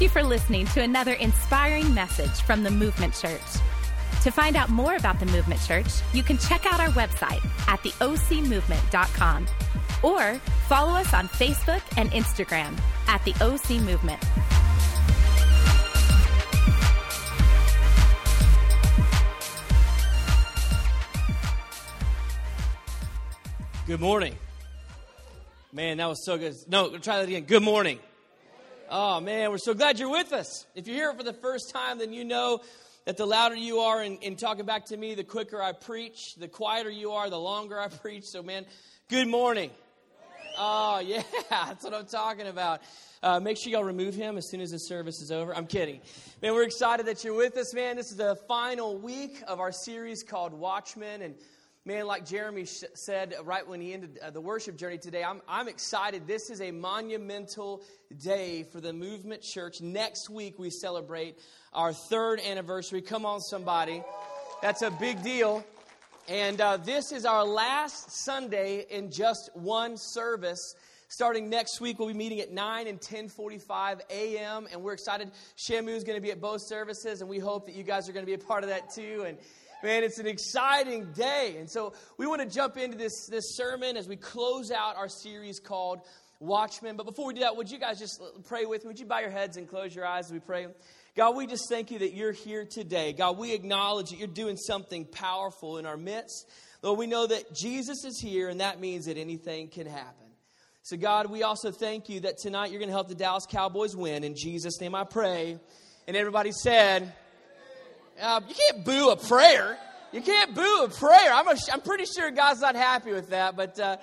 Thank 0.00 0.14
you 0.14 0.22
for 0.22 0.26
listening 0.26 0.64
to 0.68 0.80
another 0.80 1.12
inspiring 1.12 1.92
message 1.92 2.30
from 2.40 2.62
the 2.62 2.70
Movement 2.70 3.12
Church. 3.12 3.42
To 4.22 4.30
find 4.30 4.56
out 4.56 4.70
more 4.70 4.96
about 4.96 5.20
the 5.20 5.26
Movement 5.26 5.60
Church, 5.60 5.88
you 6.14 6.22
can 6.22 6.38
check 6.38 6.64
out 6.64 6.80
our 6.80 6.88
website 6.92 7.44
at 7.68 7.80
theocmovement.com 7.80 9.46
or 10.02 10.38
follow 10.68 10.92
us 10.92 11.12
on 11.12 11.28
Facebook 11.28 11.82
and 11.98 12.10
Instagram 12.12 12.80
at 13.08 13.22
the 13.26 13.34
OC 13.44 13.82
Movement. 13.82 14.18
Good 23.86 24.00
morning. 24.00 24.34
Man, 25.74 25.98
that 25.98 26.08
was 26.08 26.24
so 26.24 26.38
good. 26.38 26.54
No, 26.68 26.96
try 26.96 27.18
that 27.18 27.28
again. 27.28 27.44
Good 27.44 27.62
morning. 27.62 27.98
Oh, 28.92 29.20
man, 29.20 29.52
we're 29.52 29.58
so 29.58 29.72
glad 29.72 30.00
you're 30.00 30.10
with 30.10 30.32
us. 30.32 30.66
If 30.74 30.88
you're 30.88 30.96
here 30.96 31.14
for 31.14 31.22
the 31.22 31.32
first 31.32 31.70
time, 31.70 31.98
then 31.98 32.12
you 32.12 32.24
know 32.24 32.60
that 33.06 33.16
the 33.16 33.24
louder 33.24 33.54
you 33.54 33.78
are 33.78 34.02
in, 34.02 34.16
in 34.16 34.34
talking 34.34 34.66
back 34.66 34.86
to 34.86 34.96
me, 34.96 35.14
the 35.14 35.22
quicker 35.22 35.62
I 35.62 35.70
preach. 35.70 36.34
The 36.34 36.48
quieter 36.48 36.90
you 36.90 37.12
are, 37.12 37.30
the 37.30 37.38
longer 37.38 37.78
I 37.78 37.86
preach. 38.02 38.24
So, 38.24 38.42
man, 38.42 38.66
good 39.08 39.28
morning. 39.28 39.70
Oh, 40.58 40.98
yeah, 41.06 41.22
that's 41.48 41.84
what 41.84 41.94
I'm 41.94 42.06
talking 42.06 42.48
about. 42.48 42.80
Uh, 43.22 43.38
make 43.38 43.58
sure 43.58 43.70
y'all 43.70 43.84
remove 43.84 44.16
him 44.16 44.36
as 44.36 44.50
soon 44.50 44.60
as 44.60 44.72
the 44.72 44.78
service 44.80 45.22
is 45.22 45.30
over. 45.30 45.54
I'm 45.54 45.68
kidding. 45.68 46.00
Man, 46.42 46.52
we're 46.52 46.64
excited 46.64 47.06
that 47.06 47.22
you're 47.22 47.36
with 47.36 47.56
us, 47.58 47.72
man. 47.72 47.94
This 47.94 48.10
is 48.10 48.16
the 48.16 48.34
final 48.48 48.98
week 48.98 49.40
of 49.46 49.60
our 49.60 49.70
series 49.70 50.24
called 50.24 50.52
Watchmen. 50.52 51.22
And 51.22 51.36
man, 51.86 52.06
like 52.06 52.26
Jeremy 52.26 52.66
sh- 52.66 52.84
said 52.94 53.34
right 53.44 53.66
when 53.66 53.80
he 53.80 53.94
ended 53.94 54.18
uh, 54.22 54.30
the 54.30 54.40
worship 54.40 54.76
journey 54.76 54.98
today, 54.98 55.24
I'm, 55.24 55.40
I'm 55.48 55.68
excited. 55.68 56.26
This 56.26 56.50
is 56.50 56.60
a 56.60 56.70
monumental 56.70 57.82
day 58.18 58.64
for 58.64 58.80
the 58.80 58.92
Movement 58.92 59.42
Church. 59.42 59.80
Next 59.80 60.28
week, 60.28 60.58
we 60.58 60.70
celebrate 60.70 61.38
our 61.72 61.92
third 61.92 62.40
anniversary. 62.40 63.00
Come 63.00 63.24
on, 63.24 63.40
somebody. 63.40 64.02
That's 64.60 64.82
a 64.82 64.90
big 64.90 65.22
deal. 65.22 65.64
And 66.28 66.60
uh, 66.60 66.76
this 66.76 67.12
is 67.12 67.24
our 67.24 67.44
last 67.44 68.12
Sunday 68.12 68.84
in 68.90 69.10
just 69.10 69.50
one 69.54 69.96
service. 69.96 70.74
Starting 71.08 71.48
next 71.48 71.80
week, 71.80 71.98
we'll 71.98 72.08
be 72.08 72.14
meeting 72.14 72.40
at 72.40 72.52
9 72.52 72.86
and 72.86 73.00
10.45 73.00 74.00
a.m. 74.10 74.68
And 74.70 74.82
we're 74.82 74.92
excited. 74.92 75.30
Shamu 75.56 75.88
is 75.88 76.04
going 76.04 76.16
to 76.16 76.22
be 76.22 76.30
at 76.30 76.40
both 76.40 76.60
services, 76.60 77.20
and 77.20 77.28
we 77.28 77.38
hope 77.38 77.66
that 77.66 77.74
you 77.74 77.82
guys 77.82 78.08
are 78.08 78.12
going 78.12 78.24
to 78.24 78.30
be 78.30 78.34
a 78.34 78.38
part 78.38 78.62
of 78.62 78.68
that 78.68 78.90
too. 78.94 79.24
And 79.26 79.38
man, 79.82 80.04
it's 80.04 80.18
an 80.18 80.26
exciting 80.26 81.12
day. 81.12 81.56
And 81.58 81.70
so 81.70 81.92
we 82.18 82.26
want 82.26 82.42
to 82.42 82.48
jump 82.48 82.76
into 82.76 82.96
this, 82.96 83.26
this 83.30 83.56
sermon 83.56 83.96
as 83.96 84.08
we 84.08 84.16
close 84.16 84.70
out 84.70 84.96
our 84.96 85.08
series 85.08 85.60
called 85.60 86.00
Watchmen. 86.40 86.96
But 86.96 87.06
before 87.06 87.26
we 87.26 87.34
do 87.34 87.40
that, 87.40 87.56
would 87.56 87.70
you 87.70 87.78
guys 87.78 87.98
just 87.98 88.20
pray 88.44 88.64
with 88.64 88.84
me? 88.84 88.88
Would 88.88 88.98
you 88.98 89.06
bow 89.06 89.20
your 89.20 89.30
heads 89.30 89.56
and 89.56 89.68
close 89.68 89.94
your 89.94 90.06
eyes 90.06 90.26
as 90.26 90.32
we 90.32 90.40
pray? 90.40 90.66
God, 91.16 91.36
we 91.36 91.46
just 91.46 91.68
thank 91.68 91.90
you 91.90 91.98
that 92.00 92.14
you're 92.14 92.32
here 92.32 92.64
today. 92.64 93.12
God, 93.12 93.36
we 93.36 93.52
acknowledge 93.52 94.10
that 94.10 94.18
you're 94.18 94.28
doing 94.28 94.56
something 94.56 95.04
powerful 95.04 95.78
in 95.78 95.86
our 95.86 95.96
midst. 95.96 96.48
Lord, 96.82 96.98
we 96.98 97.06
know 97.06 97.26
that 97.26 97.54
Jesus 97.54 98.04
is 98.04 98.18
here, 98.20 98.48
and 98.48 98.60
that 98.60 98.80
means 98.80 99.06
that 99.06 99.18
anything 99.18 99.68
can 99.68 99.86
happen. 99.86 100.26
So, 100.82 100.96
God, 100.96 101.30
we 101.30 101.42
also 101.42 101.70
thank 101.70 102.08
you 102.08 102.20
that 102.20 102.38
tonight 102.38 102.70
you're 102.70 102.78
going 102.78 102.88
to 102.88 102.94
help 102.94 103.08
the 103.08 103.14
Dallas 103.14 103.44
Cowboys 103.46 103.94
win. 103.94 104.24
In 104.24 104.34
Jesus' 104.34 104.80
name 104.80 104.94
I 104.94 105.04
pray. 105.04 105.58
And 106.08 106.16
everybody 106.16 106.52
said, 106.52 107.12
uh, 108.20 108.40
You 108.48 108.54
can't 108.54 108.84
boo 108.84 109.10
a 109.10 109.16
prayer. 109.16 109.78
You 110.12 110.20
can't 110.20 110.54
boo 110.54 110.84
a 110.84 110.88
prayer. 110.88 111.32
I'm, 111.32 111.48
a, 111.48 111.56
I'm 111.72 111.80
pretty 111.80 112.04
sure 112.04 112.30
God's 112.30 112.60
not 112.60 112.74
happy 112.74 113.12
with 113.12 113.30
that, 113.30 113.56
but 113.56 113.78
uh, 113.78 113.96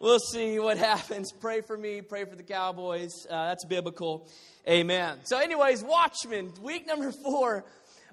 we'll 0.00 0.18
see 0.18 0.58
what 0.58 0.78
happens. 0.92 1.32
Pray 1.32 1.60
for 1.60 1.76
me, 1.76 2.00
pray 2.00 2.24
for 2.24 2.36
the 2.36 2.42
Cowboys. 2.42 3.26
Uh, 3.28 3.48
that's 3.48 3.64
biblical. 3.64 4.28
Amen. 4.68 5.18
So, 5.24 5.38
anyways, 5.38 5.84
Watchmen, 5.84 6.52
week 6.62 6.86
number 6.86 7.12
four 7.12 7.64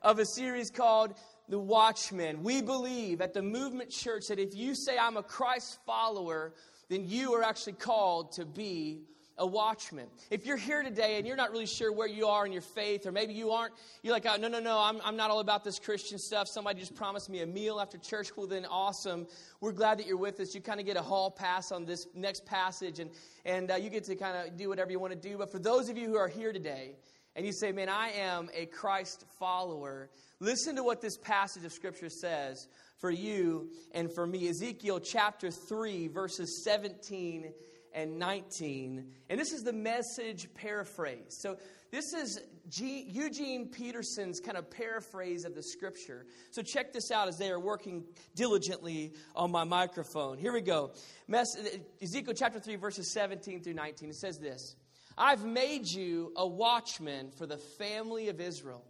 of 0.01 0.19
a 0.19 0.25
series 0.25 0.69
called 0.69 1.13
The 1.47 1.59
Watchmen. 1.59 2.43
We 2.43 2.61
believe 2.61 3.21
at 3.21 3.33
the 3.33 3.41
Movement 3.41 3.89
Church 3.89 4.25
that 4.27 4.39
if 4.39 4.53
you 4.53 4.75
say, 4.75 4.97
I'm 4.97 5.17
a 5.17 5.23
Christ 5.23 5.79
follower, 5.85 6.53
then 6.89 7.07
you 7.07 7.33
are 7.35 7.43
actually 7.43 7.73
called 7.73 8.33
to 8.33 8.45
be 8.45 9.03
a 9.41 9.45
watchman. 9.45 10.05
If 10.29 10.45
you're 10.45 10.55
here 10.55 10.83
today 10.83 11.17
and 11.17 11.25
you're 11.25 11.35
not 11.35 11.51
really 11.51 11.65
sure 11.65 11.91
where 11.91 12.07
you 12.07 12.27
are 12.27 12.45
in 12.45 12.51
your 12.51 12.61
faith, 12.61 13.07
or 13.07 13.11
maybe 13.11 13.33
you 13.33 13.49
aren't, 13.49 13.73
you're 14.03 14.13
like, 14.13 14.27
oh, 14.29 14.37
no, 14.37 14.47
no, 14.47 14.59
no, 14.59 14.77
I'm, 14.77 15.01
I'm 15.03 15.17
not 15.17 15.31
all 15.31 15.39
about 15.39 15.63
this 15.63 15.79
Christian 15.79 16.19
stuff. 16.19 16.47
Somebody 16.47 16.79
just 16.79 16.93
promised 16.93 17.27
me 17.27 17.41
a 17.41 17.47
meal 17.47 17.81
after 17.81 17.97
church. 17.97 18.29
Well, 18.37 18.45
then 18.45 18.65
awesome. 18.65 19.25
We're 19.59 19.71
glad 19.71 19.97
that 19.97 20.05
you're 20.05 20.15
with 20.15 20.39
us. 20.39 20.53
You 20.53 20.61
kind 20.61 20.79
of 20.79 20.85
get 20.85 20.95
a 20.95 21.01
hall 21.01 21.31
pass 21.31 21.71
on 21.71 21.85
this 21.85 22.05
next 22.13 22.45
passage, 22.45 22.99
and, 22.99 23.09
and 23.43 23.71
uh, 23.71 23.75
you 23.75 23.89
get 23.89 24.03
to 24.05 24.15
kind 24.15 24.47
of 24.47 24.55
do 24.57 24.69
whatever 24.69 24.91
you 24.91 24.99
want 24.99 25.19
to 25.19 25.29
do. 25.29 25.39
But 25.39 25.51
for 25.51 25.59
those 25.59 25.89
of 25.89 25.97
you 25.97 26.07
who 26.07 26.17
are 26.17 26.27
here 26.27 26.53
today, 26.53 26.97
and 27.35 27.43
you 27.43 27.51
say, 27.51 27.71
man, 27.71 27.89
I 27.89 28.11
am 28.11 28.49
a 28.53 28.67
Christ 28.67 29.25
follower, 29.39 30.11
listen 30.39 30.75
to 30.75 30.83
what 30.83 31.01
this 31.01 31.17
passage 31.17 31.65
of 31.65 31.73
Scripture 31.73 32.09
says 32.09 32.67
for 32.99 33.09
you 33.09 33.71
and 33.93 34.13
for 34.13 34.27
me. 34.27 34.49
Ezekiel 34.49 34.99
chapter 34.99 35.49
3, 35.49 36.09
verses 36.09 36.63
17 36.63 37.51
and 37.93 38.17
19. 38.17 39.05
And 39.29 39.39
this 39.39 39.51
is 39.51 39.63
the 39.63 39.73
message 39.73 40.47
paraphrase. 40.53 41.37
So, 41.39 41.57
this 41.91 42.13
is 42.13 42.39
G- 42.69 43.05
Eugene 43.09 43.67
Peterson's 43.67 44.39
kind 44.39 44.57
of 44.57 44.71
paraphrase 44.71 45.43
of 45.43 45.55
the 45.55 45.63
scripture. 45.63 46.25
So, 46.51 46.61
check 46.61 46.93
this 46.93 47.11
out 47.11 47.27
as 47.27 47.37
they 47.37 47.49
are 47.49 47.59
working 47.59 48.03
diligently 48.35 49.13
on 49.35 49.51
my 49.51 49.63
microphone. 49.63 50.37
Here 50.37 50.53
we 50.53 50.61
go. 50.61 50.91
Ezekiel 51.31 52.33
chapter 52.35 52.59
3, 52.59 52.75
verses 52.75 53.11
17 53.11 53.61
through 53.63 53.73
19. 53.73 54.09
It 54.09 54.15
says 54.15 54.39
this 54.39 54.75
I've 55.17 55.45
made 55.45 55.87
you 55.87 56.31
a 56.35 56.47
watchman 56.47 57.31
for 57.31 57.45
the 57.45 57.57
family 57.57 58.29
of 58.29 58.39
Israel. 58.39 58.83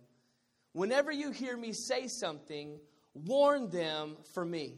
Whenever 0.74 1.12
you 1.12 1.32
hear 1.32 1.58
me 1.58 1.74
say 1.74 2.08
something, 2.08 2.80
warn 3.14 3.70
them 3.70 4.16
for 4.34 4.46
me. 4.46 4.78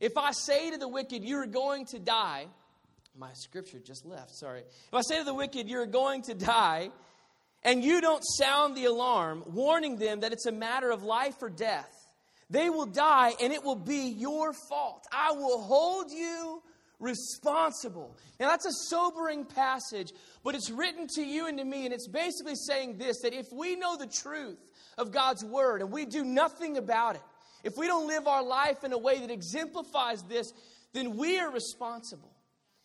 If 0.00 0.18
I 0.18 0.32
say 0.32 0.72
to 0.72 0.78
the 0.78 0.88
wicked, 0.88 1.22
You 1.22 1.36
are 1.38 1.46
going 1.46 1.86
to 1.86 1.98
die, 1.98 2.46
my 3.18 3.32
scripture 3.34 3.78
just 3.78 4.06
left, 4.06 4.34
sorry. 4.34 4.60
If 4.60 4.94
I 4.94 5.02
say 5.02 5.18
to 5.18 5.24
the 5.24 5.34
wicked, 5.34 5.68
You're 5.68 5.86
going 5.86 6.22
to 6.22 6.34
die, 6.34 6.90
and 7.62 7.82
you 7.82 8.00
don't 8.00 8.22
sound 8.22 8.76
the 8.76 8.86
alarm, 8.86 9.44
warning 9.46 9.96
them 9.96 10.20
that 10.20 10.32
it's 10.32 10.46
a 10.46 10.52
matter 10.52 10.90
of 10.90 11.02
life 11.02 11.36
or 11.42 11.50
death, 11.50 11.94
they 12.50 12.70
will 12.70 12.86
die, 12.86 13.32
and 13.40 13.52
it 13.52 13.62
will 13.62 13.76
be 13.76 14.14
your 14.16 14.52
fault. 14.68 15.06
I 15.12 15.32
will 15.32 15.62
hold 15.62 16.10
you 16.10 16.62
responsible. 16.98 18.16
Now, 18.38 18.48
that's 18.48 18.66
a 18.66 18.72
sobering 18.88 19.44
passage, 19.44 20.12
but 20.44 20.54
it's 20.54 20.70
written 20.70 21.06
to 21.16 21.22
you 21.22 21.48
and 21.48 21.58
to 21.58 21.64
me, 21.64 21.84
and 21.84 21.92
it's 21.92 22.08
basically 22.08 22.54
saying 22.54 22.98
this 22.98 23.20
that 23.22 23.34
if 23.34 23.46
we 23.52 23.76
know 23.76 23.96
the 23.96 24.06
truth 24.06 24.58
of 24.98 25.10
God's 25.10 25.44
word 25.44 25.80
and 25.80 25.90
we 25.90 26.06
do 26.06 26.24
nothing 26.24 26.76
about 26.78 27.16
it, 27.16 27.22
if 27.64 27.76
we 27.76 27.86
don't 27.86 28.06
live 28.06 28.26
our 28.26 28.42
life 28.42 28.84
in 28.84 28.92
a 28.92 28.98
way 28.98 29.18
that 29.20 29.30
exemplifies 29.30 30.22
this, 30.24 30.52
then 30.92 31.16
we 31.16 31.38
are 31.38 31.50
responsible. 31.50 32.32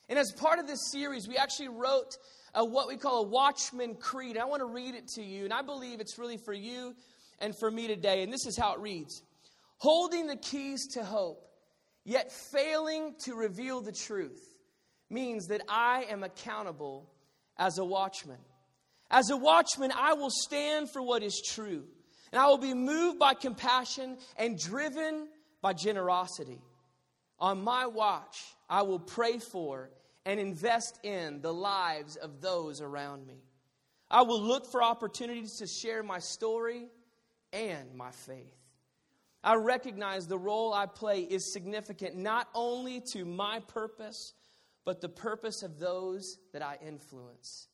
And 0.10 0.18
as 0.18 0.32
part 0.32 0.60
of 0.60 0.68
this 0.68 0.92
series, 0.92 1.28
we 1.28 1.36
actually 1.36 1.70
wrote 1.70 2.18
a, 2.54 2.64
what 2.64 2.88
we 2.88 2.98
call 2.98 3.24
a 3.24 3.28
Watchman 3.28 3.96
Creed. 3.96 4.38
I 4.38 4.46
want 4.46 4.62
to 4.62 4.66
read 4.66 4.96
it 4.96 5.08
to 5.16 5.24
you, 5.24 5.44
and 5.44 5.54
I 5.54 5.62
believe 5.62 6.00
it's 6.00 6.18
really 6.18 6.38
for 6.38 6.54
you 6.54 6.96
and 7.40 7.58
for 7.58 7.70
me 7.70 7.88
today. 7.88 8.24
And 8.24 8.32
this 8.32 8.46
is 8.46 8.58
how 8.58 8.74
it 8.74 8.80
reads 8.80 9.22
Holding 9.78 10.28
the 10.28 10.38
keys 10.38 10.88
to 10.94 11.04
hope, 11.04 11.46
yet 12.04 12.32
failing 12.32 13.16
to 13.26 13.36
reveal 13.36 13.82
the 13.82 13.92
truth, 13.92 14.42
means 15.10 15.48
that 15.48 15.62
I 15.68 16.06
am 16.10 16.24
accountable 16.24 17.12
as 17.58 17.78
a 17.78 17.86
watchman. 17.86 18.40
As 19.10 19.30
a 19.30 19.38
watchman, 19.38 19.92
I 19.96 20.14
will 20.14 20.32
stand 20.32 20.90
for 20.92 21.02
what 21.02 21.24
is 21.24 21.42
true, 21.54 21.84
and 22.32 22.42
I 22.42 22.48
will 22.48 22.58
be 22.58 22.74
moved 22.74 23.20
by 23.20 23.34
compassion 23.34 24.18
and 24.38 24.58
driven 24.58 25.28
by 25.62 25.74
generosity. 25.74 26.62
On 27.40 27.62
my 27.64 27.86
watch, 27.86 28.38
I 28.70 28.82
will 28.82 29.00
pray 29.00 29.38
for 29.38 29.90
and 30.28 30.42
invest 30.42 31.00
in 31.06 31.40
the 31.40 31.54
lives 31.54 32.18
of 32.18 32.42
those 32.42 32.82
around 32.82 33.26
me. 33.26 33.42
I 34.12 34.24
will 34.24 34.42
look 34.42 34.70
for 34.70 34.84
opportunities 34.84 35.56
to 35.60 35.68
share 35.68 36.04
my 36.04 36.20
story 36.20 36.90
and 37.54 37.96
my 37.96 38.12
faith. 38.12 38.58
I 39.42 39.56
recognize 39.56 40.28
the 40.28 40.38
role 40.38 40.74
I 40.74 40.86
play 40.86 41.22
is 41.22 41.54
significant 41.54 42.18
not 42.18 42.50
only 42.54 43.00
to 43.14 43.24
my 43.24 43.62
purpose, 43.70 44.34
but 44.84 45.00
the 45.00 45.08
purpose 45.08 45.64
of 45.64 45.80
those 45.80 46.38
that 46.52 46.62
I 46.62 46.78
influence. 46.86 47.70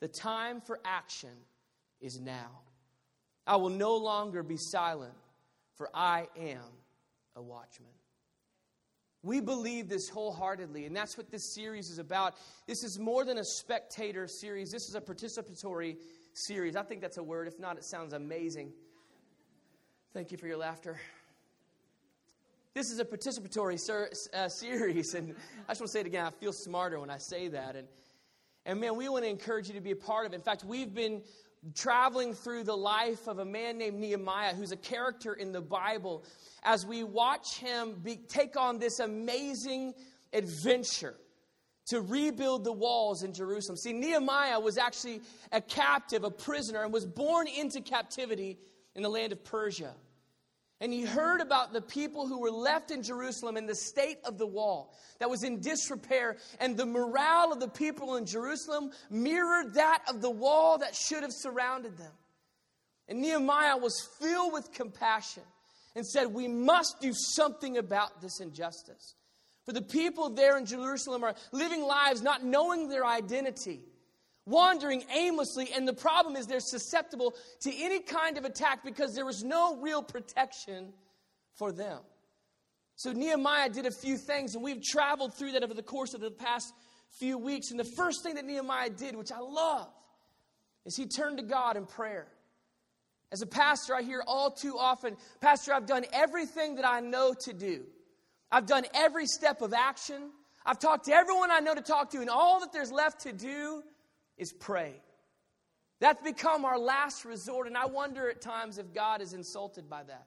The 0.00 0.08
time 0.08 0.62
for 0.62 0.80
action 0.86 1.36
is 2.00 2.18
now. 2.18 2.60
I 3.46 3.56
will 3.56 3.68
no 3.68 3.96
longer 3.96 4.42
be 4.42 4.56
silent, 4.56 5.14
for 5.74 5.90
I 5.92 6.28
am 6.38 6.62
a 7.36 7.42
watchman. 7.42 7.90
We 9.22 9.40
believe 9.40 9.88
this 9.88 10.08
wholeheartedly, 10.08 10.84
and 10.84 10.96
that's 10.96 11.16
what 11.16 11.30
this 11.30 11.44
series 11.54 11.90
is 11.90 11.98
about. 11.98 12.34
This 12.66 12.82
is 12.82 12.98
more 12.98 13.24
than 13.24 13.38
a 13.38 13.44
spectator 13.44 14.26
series, 14.26 14.70
this 14.72 14.88
is 14.88 14.94
a 14.96 15.00
participatory 15.00 15.96
series. 16.34 16.74
I 16.74 16.82
think 16.82 17.00
that's 17.00 17.18
a 17.18 17.22
word. 17.22 17.46
If 17.46 17.60
not, 17.60 17.76
it 17.76 17.84
sounds 17.84 18.14
amazing. 18.14 18.72
Thank 20.12 20.32
you 20.32 20.38
for 20.38 20.46
your 20.46 20.56
laughter. 20.56 21.00
This 22.74 22.90
is 22.90 22.98
a 22.98 23.04
participatory 23.04 23.78
ser- 23.78 24.10
uh, 24.32 24.48
series, 24.48 25.14
and 25.14 25.34
I 25.68 25.72
just 25.72 25.82
want 25.82 25.88
to 25.88 25.92
say 25.92 26.00
it 26.00 26.06
again. 26.06 26.24
I 26.24 26.30
feel 26.30 26.52
smarter 26.52 26.98
when 26.98 27.10
I 27.10 27.18
say 27.18 27.48
that. 27.48 27.76
And, 27.76 27.86
and 28.64 28.80
man, 28.80 28.96
we 28.96 29.08
want 29.08 29.24
to 29.24 29.30
encourage 29.30 29.68
you 29.68 29.74
to 29.74 29.80
be 29.80 29.90
a 29.90 29.96
part 29.96 30.26
of 30.26 30.32
it. 30.32 30.36
In 30.36 30.42
fact, 30.42 30.64
we've 30.64 30.92
been 30.92 31.22
traveling 31.74 32.34
through 32.34 32.64
the 32.64 32.76
life 32.76 33.28
of 33.28 33.38
a 33.38 33.44
man 33.44 33.78
named 33.78 33.98
Nehemiah, 33.98 34.54
who's 34.54 34.72
a 34.72 34.76
character 34.76 35.32
in 35.32 35.52
the 35.52 35.60
Bible, 35.60 36.24
as 36.64 36.84
we 36.84 37.04
watch 37.04 37.58
him 37.58 37.94
be, 38.02 38.16
take 38.16 38.56
on 38.56 38.78
this 38.78 38.98
amazing 38.98 39.94
adventure 40.32 41.14
to 41.86 42.00
rebuild 42.00 42.64
the 42.64 42.72
walls 42.72 43.22
in 43.22 43.32
Jerusalem. 43.32 43.76
See, 43.76 43.92
Nehemiah 43.92 44.60
was 44.60 44.78
actually 44.78 45.20
a 45.50 45.60
captive, 45.60 46.24
a 46.24 46.30
prisoner, 46.30 46.82
and 46.82 46.92
was 46.92 47.06
born 47.06 47.46
into 47.48 47.80
captivity 47.80 48.58
in 48.94 49.02
the 49.02 49.08
land 49.08 49.32
of 49.32 49.44
Persia. 49.44 49.94
And 50.82 50.92
he 50.92 51.02
heard 51.02 51.40
about 51.40 51.72
the 51.72 51.80
people 51.80 52.26
who 52.26 52.40
were 52.40 52.50
left 52.50 52.90
in 52.90 53.04
Jerusalem 53.04 53.56
and 53.56 53.68
the 53.68 53.74
state 53.76 54.18
of 54.24 54.36
the 54.36 54.48
wall 54.48 54.92
that 55.20 55.30
was 55.30 55.44
in 55.44 55.60
disrepair. 55.60 56.38
And 56.58 56.76
the 56.76 56.84
morale 56.84 57.52
of 57.52 57.60
the 57.60 57.68
people 57.68 58.16
in 58.16 58.26
Jerusalem 58.26 58.90
mirrored 59.08 59.74
that 59.74 60.02
of 60.08 60.20
the 60.20 60.30
wall 60.30 60.78
that 60.78 60.96
should 60.96 61.22
have 61.22 61.32
surrounded 61.32 61.98
them. 61.98 62.10
And 63.06 63.20
Nehemiah 63.20 63.76
was 63.76 64.08
filled 64.18 64.52
with 64.52 64.72
compassion 64.72 65.44
and 65.94 66.04
said, 66.04 66.26
We 66.26 66.48
must 66.48 66.96
do 67.00 67.12
something 67.14 67.78
about 67.78 68.20
this 68.20 68.40
injustice. 68.40 69.14
For 69.64 69.72
the 69.72 69.82
people 69.82 70.30
there 70.30 70.58
in 70.58 70.66
Jerusalem 70.66 71.22
are 71.22 71.36
living 71.52 71.82
lives 71.82 72.22
not 72.22 72.44
knowing 72.44 72.88
their 72.88 73.06
identity, 73.06 73.82
wandering 74.46 75.04
aimlessly, 75.14 75.68
and 75.74 75.86
the 75.86 75.92
problem 75.92 76.36
is 76.36 76.46
they're 76.46 76.60
susceptible 76.60 77.34
to 77.60 77.72
any 77.74 78.00
kind 78.00 78.38
of 78.38 78.44
attack 78.44 78.84
because 78.84 79.14
there 79.14 79.26
was 79.26 79.44
no 79.44 79.76
real 79.76 80.02
protection 80.02 80.92
for 81.54 81.72
them. 81.72 82.00
So 82.96 83.12
Nehemiah 83.12 83.70
did 83.70 83.86
a 83.86 83.90
few 83.90 84.16
things, 84.16 84.54
and 84.54 84.62
we've 84.62 84.82
traveled 84.82 85.34
through 85.34 85.52
that 85.52 85.62
over 85.62 85.74
the 85.74 85.82
course 85.82 86.14
of 86.14 86.20
the 86.20 86.30
past 86.30 86.72
few 87.18 87.38
weeks. 87.38 87.70
And 87.70 87.78
the 87.78 87.84
first 87.84 88.22
thing 88.22 88.34
that 88.34 88.44
Nehemiah 88.44 88.90
did, 88.90 89.16
which 89.16 89.32
I 89.32 89.40
love, 89.40 89.88
is 90.84 90.96
he 90.96 91.06
turned 91.06 91.38
to 91.38 91.44
God 91.44 91.76
in 91.76 91.86
prayer. 91.86 92.26
As 93.30 93.40
a 93.40 93.46
pastor, 93.46 93.94
I 93.94 94.02
hear 94.02 94.22
all 94.26 94.50
too 94.50 94.76
often, 94.78 95.16
Pastor, 95.40 95.72
I've 95.72 95.86
done 95.86 96.04
everything 96.12 96.74
that 96.76 96.86
I 96.86 97.00
know 97.00 97.34
to 97.44 97.52
do. 97.52 97.84
I've 98.50 98.66
done 98.66 98.84
every 98.92 99.26
step 99.26 99.62
of 99.62 99.72
action. 99.72 100.30
I've 100.66 100.78
talked 100.78 101.06
to 101.06 101.12
everyone 101.12 101.50
I 101.50 101.60
know 101.60 101.74
to 101.74 101.80
talk 101.80 102.10
to, 102.10 102.20
and 102.20 102.28
all 102.28 102.60
that 102.60 102.72
there's 102.72 102.92
left 102.92 103.22
to 103.22 103.32
do 103.32 103.82
is 104.38 104.52
pray. 104.52 104.94
That's 106.00 106.22
become 106.22 106.64
our 106.64 106.78
last 106.78 107.24
resort, 107.24 107.68
and 107.68 107.76
I 107.76 107.86
wonder 107.86 108.28
at 108.28 108.40
times 108.40 108.78
if 108.78 108.92
God 108.92 109.20
is 109.20 109.34
insulted 109.34 109.88
by 109.88 110.02
that. 110.02 110.26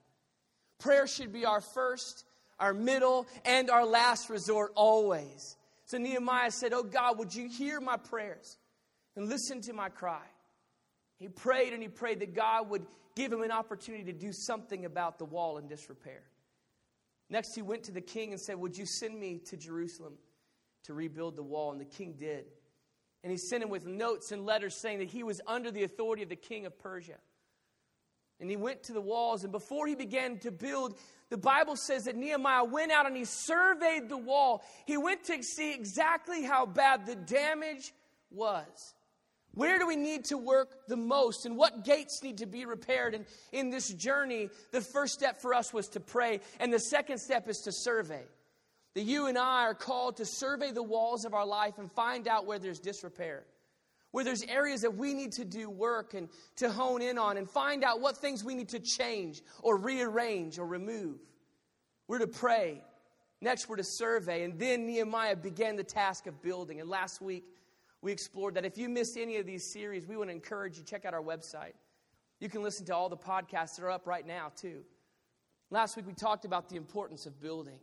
Prayer 0.80 1.08
should 1.08 1.34
be 1.34 1.46
our 1.46 1.62
first, 1.62 2.26
our 2.60 2.74
middle, 2.74 3.28
and 3.44 3.70
our 3.70 3.86
last 3.86 4.30
resort 4.30 4.72
always. 4.76 5.58
So 5.86 5.98
Nehemiah 5.98 6.52
said, 6.52 6.74
Oh 6.74 6.84
God, 6.84 7.20
would 7.20 7.34
you 7.34 7.50
hear 7.50 7.80
my 7.80 7.98
prayers 7.98 8.58
and 9.16 9.28
listen 9.28 9.62
to 9.62 9.74
my 9.74 9.90
cry? 9.90 10.24
He 11.18 11.28
prayed 11.28 11.74
and 11.74 11.82
he 11.82 11.88
prayed 11.88 12.20
that 12.20 12.34
God 12.34 12.70
would 12.70 12.86
give 13.16 13.32
him 13.32 13.42
an 13.42 13.52
opportunity 13.52 14.06
to 14.06 14.14
do 14.14 14.34
something 14.34 14.86
about 14.86 15.18
the 15.18 15.26
wall 15.26 15.58
in 15.58 15.68
disrepair. 15.68 16.24
Next, 17.30 17.56
he 17.56 17.62
went 17.62 17.84
to 17.84 17.92
the 17.92 18.02
king 18.02 18.32
and 18.32 18.40
said, 18.40 18.58
Would 18.58 18.78
you 18.78 18.86
send 18.86 19.20
me 19.20 19.40
to 19.46 19.58
Jerusalem 19.58 20.14
to 20.84 20.94
rebuild 20.94 21.36
the 21.36 21.44
wall? 21.44 21.72
And 21.72 21.80
the 21.80 21.86
king 21.86 22.16
did. 22.18 22.46
And 23.26 23.32
he 23.32 23.40
sent 23.40 23.64
him 23.64 23.70
with 23.72 23.88
notes 23.88 24.32
and 24.32 24.46
letters 24.46 24.76
saying 24.76 25.00
that 25.00 25.08
he 25.08 25.24
was 25.24 25.42
under 25.48 25.72
the 25.72 25.82
authority 25.82 26.22
of 26.22 26.30
the 26.30 26.36
king 26.36 26.68
of 26.68 26.78
Persia. 26.78 27.18
And 28.40 28.52
he 28.52 28.56
went 28.56 28.84
to 28.84 28.94
the 28.94 29.02
walls, 29.02 29.42
and 29.44 29.52
before 29.52 29.88
he 29.88 29.96
began 29.96 30.38
to 30.40 30.52
build, 30.52 30.96
the 31.32 31.38
Bible 31.38 31.76
says 31.76 32.04
that 32.04 32.16
Nehemiah 32.16 32.66
went 32.66 32.92
out 32.92 33.08
and 33.08 33.18
he 33.18 33.26
surveyed 33.26 34.10
the 34.10 34.18
wall. 34.18 34.64
He 34.86 34.96
went 34.98 35.24
to 35.24 35.42
see 35.42 35.74
exactly 35.74 36.44
how 36.44 36.68
bad 36.68 37.08
the 37.08 37.16
damage 37.16 37.96
was. 38.30 38.94
Where 39.56 39.80
do 39.80 39.88
we 39.88 39.96
need 39.96 40.26
to 40.26 40.38
work 40.38 40.88
the 40.88 40.96
most? 40.96 41.48
And 41.48 41.58
what 41.58 41.84
gates 41.84 42.22
need 42.22 42.38
to 42.38 42.46
be 42.46 42.68
repaired? 42.68 43.16
And 43.16 43.26
in 43.52 43.72
this 43.72 43.92
journey, 43.92 44.52
the 44.72 44.82
first 44.82 45.16
step 45.16 45.42
for 45.42 45.56
us 45.56 45.74
was 45.74 45.88
to 45.90 46.00
pray, 46.00 46.42
and 46.60 46.72
the 46.72 46.78
second 46.78 47.18
step 47.18 47.50
is 47.50 47.62
to 47.62 47.72
survey. 47.72 48.26
That 48.96 49.04
you 49.04 49.28
and 49.28 49.38
I 49.38 49.64
are 49.64 49.76
called 49.76 50.18
to 50.18 50.26
survey 50.26 50.72
the 50.72 50.82
walls 50.82 51.26
of 51.26 51.34
our 51.34 51.46
life 51.46 51.78
and 51.78 51.92
find 51.92 52.28
out 52.28 52.46
where 52.46 52.60
there's 52.60 52.80
disrepair, 52.80 53.44
where 54.12 54.24
there's 54.24 54.44
areas 54.44 54.82
that 54.82 54.96
we 54.96 55.14
need 55.14 55.34
to 55.34 55.46
do 55.46 55.70
work 55.70 56.14
and 56.14 56.30
to 56.56 56.72
hone 56.72 57.02
in 57.02 57.18
on, 57.18 57.36
and 57.36 57.50
find 57.50 57.84
out 57.84 58.00
what 58.00 58.18
things 58.18 58.44
we 58.44 58.56
need 58.56 58.70
to 58.70 58.80
change 58.80 59.42
or 59.62 59.78
rearrange 59.78 60.58
or 60.58 60.66
remove. 60.66 61.20
We're 62.08 62.20
to 62.20 62.28
pray. 62.28 62.82
Next, 63.42 63.68
we're 63.68 63.76
to 63.76 63.84
survey. 63.84 64.44
And 64.44 64.58
then 64.58 64.88
Nehemiah 64.88 65.36
began 65.36 65.76
the 65.76 65.84
task 65.84 66.26
of 66.26 66.42
building. 66.42 66.80
And 66.80 66.90
last 66.90 67.22
week, 67.22 67.44
we 68.02 68.14
explored 68.14 68.54
that. 68.54 68.66
If 68.66 68.78
you 68.78 68.88
missed 68.88 69.18
any 69.18 69.38
of 69.38 69.46
these 69.46 69.70
series, 69.70 70.06
we 70.06 70.16
want 70.16 70.30
to 70.30 70.34
encourage 70.34 70.78
you 70.78 70.84
check 70.84 71.04
out 71.04 71.14
our 71.14 71.22
website. 71.22 71.74
You 72.40 72.48
can 72.48 72.64
listen 72.64 72.86
to 72.86 72.96
all 72.96 73.10
the 73.10 73.18
podcasts 73.18 73.76
that 73.76 73.84
are 73.84 73.92
up 73.92 74.08
right 74.08 74.26
now, 74.26 74.52
too. 74.56 74.84
Last 75.70 75.98
week 75.98 76.08
we 76.08 76.14
talked 76.14 76.46
about 76.46 76.70
the 76.70 76.76
importance 76.78 77.26
of 77.26 77.42
building. 77.42 77.80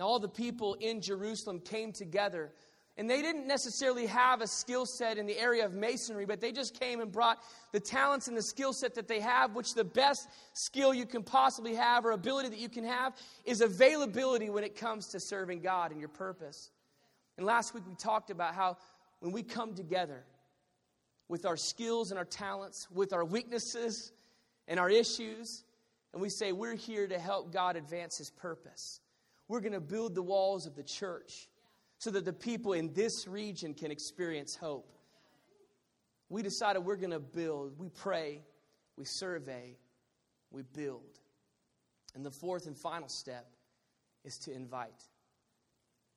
Now, 0.00 0.06
all 0.06 0.18
the 0.18 0.30
people 0.30 0.78
in 0.80 1.02
Jerusalem 1.02 1.60
came 1.60 1.92
together, 1.92 2.54
and 2.96 3.08
they 3.08 3.20
didn't 3.20 3.46
necessarily 3.46 4.06
have 4.06 4.40
a 4.40 4.46
skill 4.46 4.86
set 4.86 5.18
in 5.18 5.26
the 5.26 5.38
area 5.38 5.62
of 5.62 5.74
masonry, 5.74 6.24
but 6.24 6.40
they 6.40 6.52
just 6.52 6.80
came 6.80 7.02
and 7.02 7.12
brought 7.12 7.38
the 7.72 7.80
talents 7.80 8.26
and 8.26 8.34
the 8.34 8.40
skill 8.40 8.72
set 8.72 8.94
that 8.94 9.08
they 9.08 9.20
have, 9.20 9.54
which 9.54 9.74
the 9.74 9.84
best 9.84 10.30
skill 10.54 10.94
you 10.94 11.04
can 11.04 11.22
possibly 11.22 11.74
have 11.74 12.06
or 12.06 12.12
ability 12.12 12.48
that 12.48 12.58
you 12.58 12.70
can 12.70 12.82
have 12.82 13.12
is 13.44 13.60
availability 13.60 14.48
when 14.48 14.64
it 14.64 14.74
comes 14.74 15.08
to 15.08 15.20
serving 15.20 15.60
God 15.60 15.90
and 15.90 16.00
your 16.00 16.08
purpose. 16.08 16.70
And 17.36 17.44
last 17.44 17.74
week 17.74 17.84
we 17.86 17.94
talked 17.94 18.30
about 18.30 18.54
how 18.54 18.78
when 19.18 19.32
we 19.32 19.42
come 19.42 19.74
together 19.74 20.24
with 21.28 21.44
our 21.44 21.58
skills 21.58 22.10
and 22.10 22.16
our 22.16 22.24
talents, 22.24 22.90
with 22.90 23.12
our 23.12 23.26
weaknesses 23.26 24.12
and 24.66 24.80
our 24.80 24.88
issues, 24.88 25.62
and 26.14 26.22
we 26.22 26.30
say, 26.30 26.52
We're 26.52 26.74
here 26.74 27.06
to 27.06 27.18
help 27.18 27.52
God 27.52 27.76
advance 27.76 28.16
His 28.16 28.30
purpose. 28.30 29.00
We're 29.50 29.58
going 29.58 29.72
to 29.72 29.80
build 29.80 30.14
the 30.14 30.22
walls 30.22 30.64
of 30.64 30.76
the 30.76 30.84
church 30.84 31.48
so 31.98 32.12
that 32.12 32.24
the 32.24 32.32
people 32.32 32.72
in 32.72 32.92
this 32.92 33.26
region 33.26 33.74
can 33.74 33.90
experience 33.90 34.54
hope. 34.54 34.92
We 36.28 36.40
decided 36.40 36.84
we're 36.84 36.94
going 36.94 37.10
to 37.10 37.18
build, 37.18 37.76
we 37.76 37.88
pray, 37.88 38.42
we 38.96 39.04
survey, 39.04 39.76
we 40.52 40.62
build. 40.62 41.18
And 42.14 42.24
the 42.24 42.30
fourth 42.30 42.68
and 42.68 42.78
final 42.78 43.08
step 43.08 43.44
is 44.22 44.38
to 44.38 44.52
invite. 44.52 45.02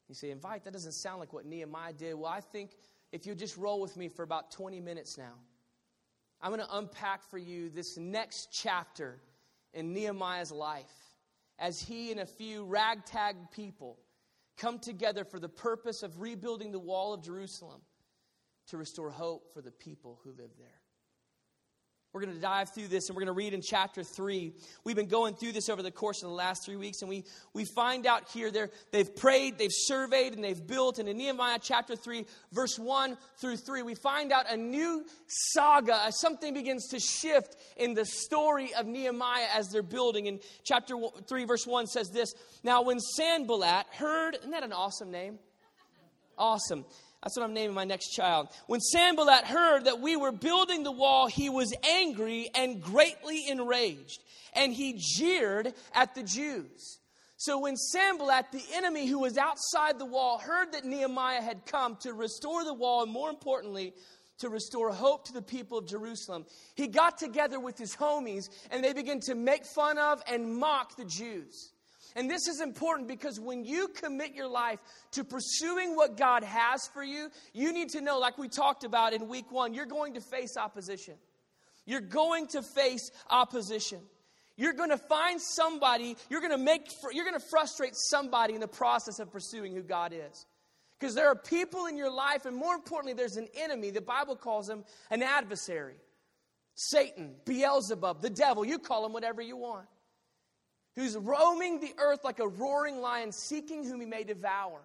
You 0.09 0.13
say, 0.13 0.29
invite? 0.29 0.63
That 0.65 0.73
doesn't 0.73 0.91
sound 0.91 1.19
like 1.19 1.33
what 1.33 1.47
Nehemiah 1.47 1.93
did. 1.93 2.13
Well, 2.13 2.31
I 2.31 2.39
think 2.39 2.77
if 3.11 3.25
you 3.25 3.33
just 3.33 3.57
roll 3.57 3.81
with 3.81 3.97
me 3.97 4.09
for 4.09 4.21
about 4.21 4.51
20 4.51 4.79
minutes 4.79 5.17
now, 5.17 5.33
I'm 6.39 6.51
going 6.51 6.61
to 6.61 6.77
unpack 6.77 7.23
for 7.23 7.39
you 7.39 7.71
this 7.71 7.97
next 7.97 8.49
chapter 8.51 9.17
in 9.73 9.91
Nehemiah's 9.91 10.51
life 10.51 11.12
as 11.59 11.81
he 11.81 12.11
and 12.11 12.19
a 12.19 12.25
few 12.25 12.65
ragtag 12.65 13.35
people 13.51 13.99
come 14.57 14.79
together 14.79 15.23
for 15.23 15.39
the 15.39 15.49
purpose 15.49 16.03
of 16.03 16.21
rebuilding 16.21 16.71
the 16.71 16.79
wall 16.79 17.13
of 17.13 17.23
Jerusalem 17.23 17.81
to 18.67 18.77
restore 18.77 19.09
hope 19.09 19.53
for 19.53 19.61
the 19.61 19.71
people 19.71 20.19
who 20.23 20.31
live 20.31 20.51
there. 20.57 20.82
We're 22.13 22.21
going 22.21 22.35
to 22.35 22.39
dive 22.39 22.69
through 22.69 22.89
this 22.89 23.09
and 23.09 23.15
we're 23.15 23.21
going 23.21 23.33
to 23.33 23.39
read 23.39 23.55
in 23.55 23.61
chapter 23.63 24.03
3. 24.03 24.53
We've 24.83 24.95
been 24.95 25.07
going 25.07 25.33
through 25.33 25.53
this 25.53 25.67
over 25.67 25.81
the 25.81 25.89
course 25.89 26.21
of 26.21 26.29
the 26.29 26.35
last 26.35 26.63
three 26.63 26.75
weeks, 26.75 27.01
and 27.01 27.09
we, 27.09 27.23
we 27.55 27.65
find 27.65 28.05
out 28.05 28.29
here 28.29 28.51
they've 28.91 29.15
prayed, 29.15 29.57
they've 29.57 29.71
surveyed, 29.73 30.33
and 30.33 30.43
they've 30.43 30.67
built. 30.67 30.99
And 30.99 31.09
in 31.09 31.17
Nehemiah 31.17 31.57
chapter 31.59 31.95
3, 31.95 32.27
verse 32.51 32.77
1 32.77 33.17
through 33.37 33.57
3, 33.57 33.81
we 33.81 33.95
find 33.95 34.31
out 34.31 34.45
a 34.47 34.55
new 34.55 35.03
saga. 35.25 36.11
Something 36.11 36.53
begins 36.53 36.87
to 36.89 36.99
shift 36.99 37.55
in 37.77 37.95
the 37.95 38.05
story 38.05 38.75
of 38.75 38.85
Nehemiah 38.85 39.47
as 39.51 39.69
they're 39.69 39.81
building. 39.81 40.27
In 40.27 40.39
chapter 40.63 40.95
3, 41.27 41.45
verse 41.45 41.65
1 41.65 41.87
says 41.87 42.11
this 42.11 42.35
Now, 42.63 42.83
when 42.83 42.99
Sanballat 42.99 43.87
heard, 43.91 44.35
isn't 44.35 44.51
that 44.51 44.61
an 44.61 44.71
awesome 44.71 45.09
name? 45.09 45.39
Awesome. 46.37 46.85
That's 47.23 47.37
what 47.37 47.43
I'm 47.45 47.53
naming 47.53 47.73
my 47.73 47.85
next 47.85 48.09
child. 48.09 48.49
When 48.67 48.81
Sanballat 48.81 49.45
heard 49.45 49.85
that 49.85 50.01
we 50.01 50.17
were 50.17 50.33
building 50.33 50.83
the 50.83 50.91
wall, 50.91 51.27
he 51.27 51.49
was 51.49 51.73
angry 51.83 52.49
and 52.53 52.81
greatly 52.81 53.47
enraged, 53.47 54.21
and 54.53 54.73
he 54.73 54.99
jeered 54.99 55.73
at 55.93 56.15
the 56.15 56.23
Jews. 56.23 56.99
So 57.37 57.59
when 57.59 57.77
Sanballat, 57.77 58.51
the 58.51 58.63
enemy 58.73 59.07
who 59.07 59.19
was 59.19 59.37
outside 59.37 59.99
the 59.99 60.05
wall, 60.05 60.37
heard 60.37 60.73
that 60.73 60.85
Nehemiah 60.85 61.41
had 61.41 61.65
come 61.65 61.97
to 62.01 62.13
restore 62.13 62.65
the 62.65 62.73
wall, 62.73 63.03
and 63.03 63.11
more 63.11 63.29
importantly, 63.29 63.93
to 64.39 64.49
restore 64.49 64.91
hope 64.91 65.25
to 65.25 65.33
the 65.33 65.41
people 65.41 65.77
of 65.77 65.87
Jerusalem, 65.87 66.45
he 66.75 66.87
got 66.87 67.17
together 67.17 67.59
with 67.59 67.77
his 67.77 67.95
homies 67.95 68.49
and 68.71 68.83
they 68.83 68.93
began 68.93 69.19
to 69.21 69.35
make 69.35 69.65
fun 69.65 69.97
of 69.97 70.21
and 70.27 70.55
mock 70.55 70.97
the 70.97 71.05
Jews. 71.05 71.72
And 72.15 72.29
this 72.29 72.47
is 72.47 72.61
important 72.61 73.07
because 73.07 73.39
when 73.39 73.65
you 73.65 73.87
commit 73.87 74.33
your 74.33 74.47
life 74.47 74.79
to 75.11 75.23
pursuing 75.23 75.95
what 75.95 76.17
God 76.17 76.43
has 76.43 76.87
for 76.93 77.03
you, 77.03 77.29
you 77.53 77.73
need 77.73 77.89
to 77.89 78.01
know, 78.01 78.19
like 78.19 78.37
we 78.37 78.49
talked 78.49 78.83
about 78.83 79.13
in 79.13 79.27
week 79.27 79.51
one, 79.51 79.73
you're 79.73 79.85
going 79.85 80.13
to 80.13 80.21
face 80.21 80.55
opposition. 80.57 81.15
You're 81.85 82.01
going 82.01 82.47
to 82.47 82.61
face 82.61 83.09
opposition. 83.29 83.99
You're 84.55 84.73
going 84.73 84.91
to 84.91 84.97
find 84.97 85.41
somebody, 85.41 86.15
you're 86.29 86.41
going 86.41 86.51
to 86.51 86.63
make, 86.63 86.87
you're 87.11 87.25
going 87.25 87.39
to 87.39 87.45
frustrate 87.49 87.95
somebody 87.95 88.53
in 88.53 88.61
the 88.61 88.67
process 88.67 89.19
of 89.19 89.31
pursuing 89.31 89.73
who 89.73 89.81
God 89.81 90.13
is. 90.13 90.45
Because 90.99 91.15
there 91.15 91.27
are 91.27 91.35
people 91.35 91.87
in 91.87 91.97
your 91.97 92.11
life, 92.11 92.45
and 92.45 92.55
more 92.55 92.75
importantly, 92.75 93.13
there's 93.13 93.35
an 93.35 93.47
enemy. 93.57 93.89
The 93.89 93.99
Bible 93.99 94.35
calls 94.35 94.69
him 94.69 94.85
an 95.09 95.23
adversary. 95.23 95.95
Satan, 96.75 97.35
Beelzebub, 97.45 98.21
the 98.21 98.29
devil, 98.29 98.63
you 98.63 98.79
call 98.79 99.05
him 99.05 99.11
whatever 99.11 99.41
you 99.41 99.57
want, 99.57 99.87
who's 100.95 101.17
roaming 101.17 101.79
the 101.79 101.93
earth 101.97 102.23
like 102.23 102.39
a 102.39 102.47
roaring 102.47 103.01
lion, 103.01 103.31
seeking 103.31 103.83
whom 103.83 103.99
he 103.99 104.05
may 104.05 104.23
devour. 104.23 104.79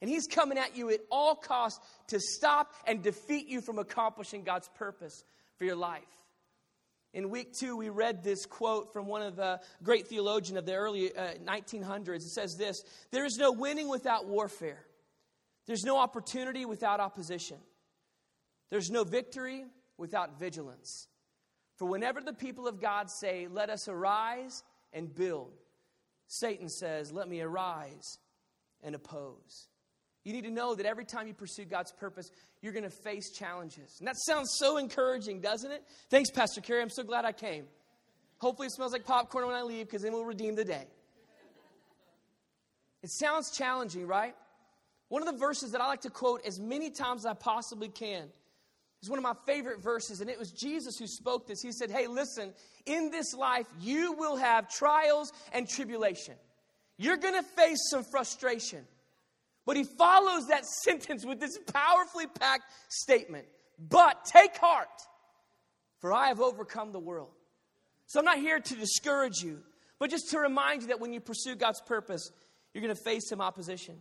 And 0.00 0.08
he's 0.08 0.26
coming 0.26 0.58
at 0.58 0.76
you 0.76 0.90
at 0.90 1.00
all 1.10 1.34
costs 1.34 1.80
to 2.08 2.20
stop 2.20 2.72
and 2.86 3.02
defeat 3.02 3.48
you 3.48 3.60
from 3.60 3.78
accomplishing 3.78 4.44
God's 4.44 4.68
purpose 4.76 5.24
for 5.58 5.64
your 5.64 5.76
life. 5.76 6.02
In 7.12 7.28
week 7.28 7.52
two, 7.52 7.76
we 7.76 7.88
read 7.88 8.22
this 8.22 8.46
quote 8.46 8.92
from 8.92 9.06
one 9.06 9.22
of 9.22 9.36
the 9.36 9.60
great 9.82 10.06
theologians 10.06 10.58
of 10.58 10.64
the 10.64 10.74
early 10.74 11.14
uh, 11.14 11.34
1900s. 11.44 12.16
It 12.16 12.22
says 12.22 12.56
this 12.56 12.82
There 13.10 13.24
is 13.24 13.36
no 13.36 13.50
winning 13.52 13.88
without 13.88 14.26
warfare, 14.26 14.84
there's 15.66 15.84
no 15.84 15.98
opportunity 15.98 16.64
without 16.64 17.00
opposition, 17.00 17.58
there's 18.70 18.90
no 18.90 19.04
victory 19.04 19.64
without 19.98 20.38
vigilance. 20.38 21.08
For 21.76 21.86
whenever 21.86 22.20
the 22.20 22.34
people 22.34 22.68
of 22.68 22.80
God 22.80 23.10
say, 23.10 23.48
Let 23.50 23.70
us 23.70 23.88
arise 23.88 24.62
and 24.92 25.14
build, 25.14 25.52
Satan 26.26 26.68
says, 26.68 27.12
Let 27.12 27.28
me 27.28 27.40
arise 27.40 28.18
and 28.82 28.94
oppose. 28.94 29.68
You 30.24 30.32
need 30.32 30.44
to 30.44 30.50
know 30.50 30.74
that 30.74 30.84
every 30.84 31.04
time 31.04 31.26
you 31.26 31.34
pursue 31.34 31.64
God's 31.64 31.92
purpose, 31.92 32.30
you're 32.60 32.74
going 32.74 32.84
to 32.84 32.90
face 32.90 33.30
challenges. 33.30 33.96
And 33.98 34.06
that 34.06 34.16
sounds 34.18 34.54
so 34.58 34.76
encouraging, 34.76 35.40
doesn't 35.40 35.70
it? 35.70 35.82
Thanks, 36.10 36.30
Pastor 36.30 36.60
Carey. 36.60 36.82
I'm 36.82 36.90
so 36.90 37.02
glad 37.02 37.24
I 37.24 37.32
came. 37.32 37.64
Hopefully, 38.38 38.66
it 38.66 38.72
smells 38.72 38.92
like 38.92 39.04
popcorn 39.04 39.46
when 39.46 39.56
I 39.56 39.62
leave 39.62 39.86
because 39.86 40.02
then 40.02 40.12
we'll 40.12 40.24
redeem 40.24 40.54
the 40.54 40.64
day. 40.64 40.86
It 43.02 43.10
sounds 43.10 43.50
challenging, 43.50 44.06
right? 44.06 44.34
One 45.08 45.26
of 45.26 45.32
the 45.32 45.38
verses 45.38 45.72
that 45.72 45.80
I 45.80 45.86
like 45.86 46.02
to 46.02 46.10
quote 46.10 46.42
as 46.46 46.60
many 46.60 46.90
times 46.90 47.22
as 47.22 47.26
I 47.26 47.34
possibly 47.34 47.88
can 47.88 48.28
is 49.02 49.08
one 49.08 49.18
of 49.18 49.22
my 49.22 49.34
favorite 49.46 49.82
verses, 49.82 50.20
and 50.20 50.28
it 50.28 50.38
was 50.38 50.50
Jesus 50.50 50.96
who 50.98 51.06
spoke 51.06 51.46
this. 51.46 51.62
He 51.62 51.72
said, 51.72 51.90
Hey, 51.90 52.06
listen, 52.06 52.52
in 52.86 53.10
this 53.10 53.34
life, 53.34 53.66
you 53.80 54.12
will 54.12 54.36
have 54.36 54.68
trials 54.68 55.32
and 55.52 55.68
tribulation. 55.68 56.34
You're 56.98 57.16
going 57.16 57.34
to 57.34 57.42
face 57.42 57.78
some 57.90 58.04
frustration. 58.04 58.84
But 59.64 59.76
he 59.76 59.84
follows 59.84 60.48
that 60.48 60.66
sentence 60.84 61.24
with 61.24 61.40
this 61.40 61.58
powerfully 61.72 62.26
packed 62.26 62.64
statement 62.88 63.46
But 63.78 64.24
take 64.24 64.56
heart, 64.56 64.88
for 66.00 66.12
I 66.12 66.28
have 66.28 66.40
overcome 66.40 66.92
the 66.92 67.00
world. 67.00 67.30
So 68.06 68.18
I'm 68.18 68.24
not 68.24 68.38
here 68.38 68.58
to 68.58 68.74
discourage 68.74 69.40
you, 69.42 69.60
but 69.98 70.10
just 70.10 70.30
to 70.30 70.40
remind 70.40 70.82
you 70.82 70.88
that 70.88 71.00
when 71.00 71.12
you 71.12 71.20
pursue 71.20 71.54
God's 71.54 71.80
purpose, 71.80 72.30
you're 72.74 72.82
going 72.82 72.94
to 72.94 73.02
face 73.02 73.28
some 73.28 73.40
opposition. 73.40 73.96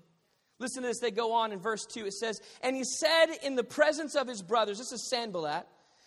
Listen 0.59 0.83
to 0.83 0.89
this. 0.89 0.99
They 0.99 1.11
go 1.11 1.33
on 1.33 1.51
in 1.51 1.59
verse 1.59 1.85
2. 1.85 2.05
It 2.05 2.13
says, 2.13 2.41
And 2.61 2.75
he 2.75 2.83
said 2.83 3.27
in 3.43 3.55
the 3.55 3.63
presence 3.63 4.15
of 4.15 4.27
his 4.27 4.41
brothers, 4.41 4.77
this 4.77 4.91
is 4.91 5.09
Sanballat, 5.09 5.65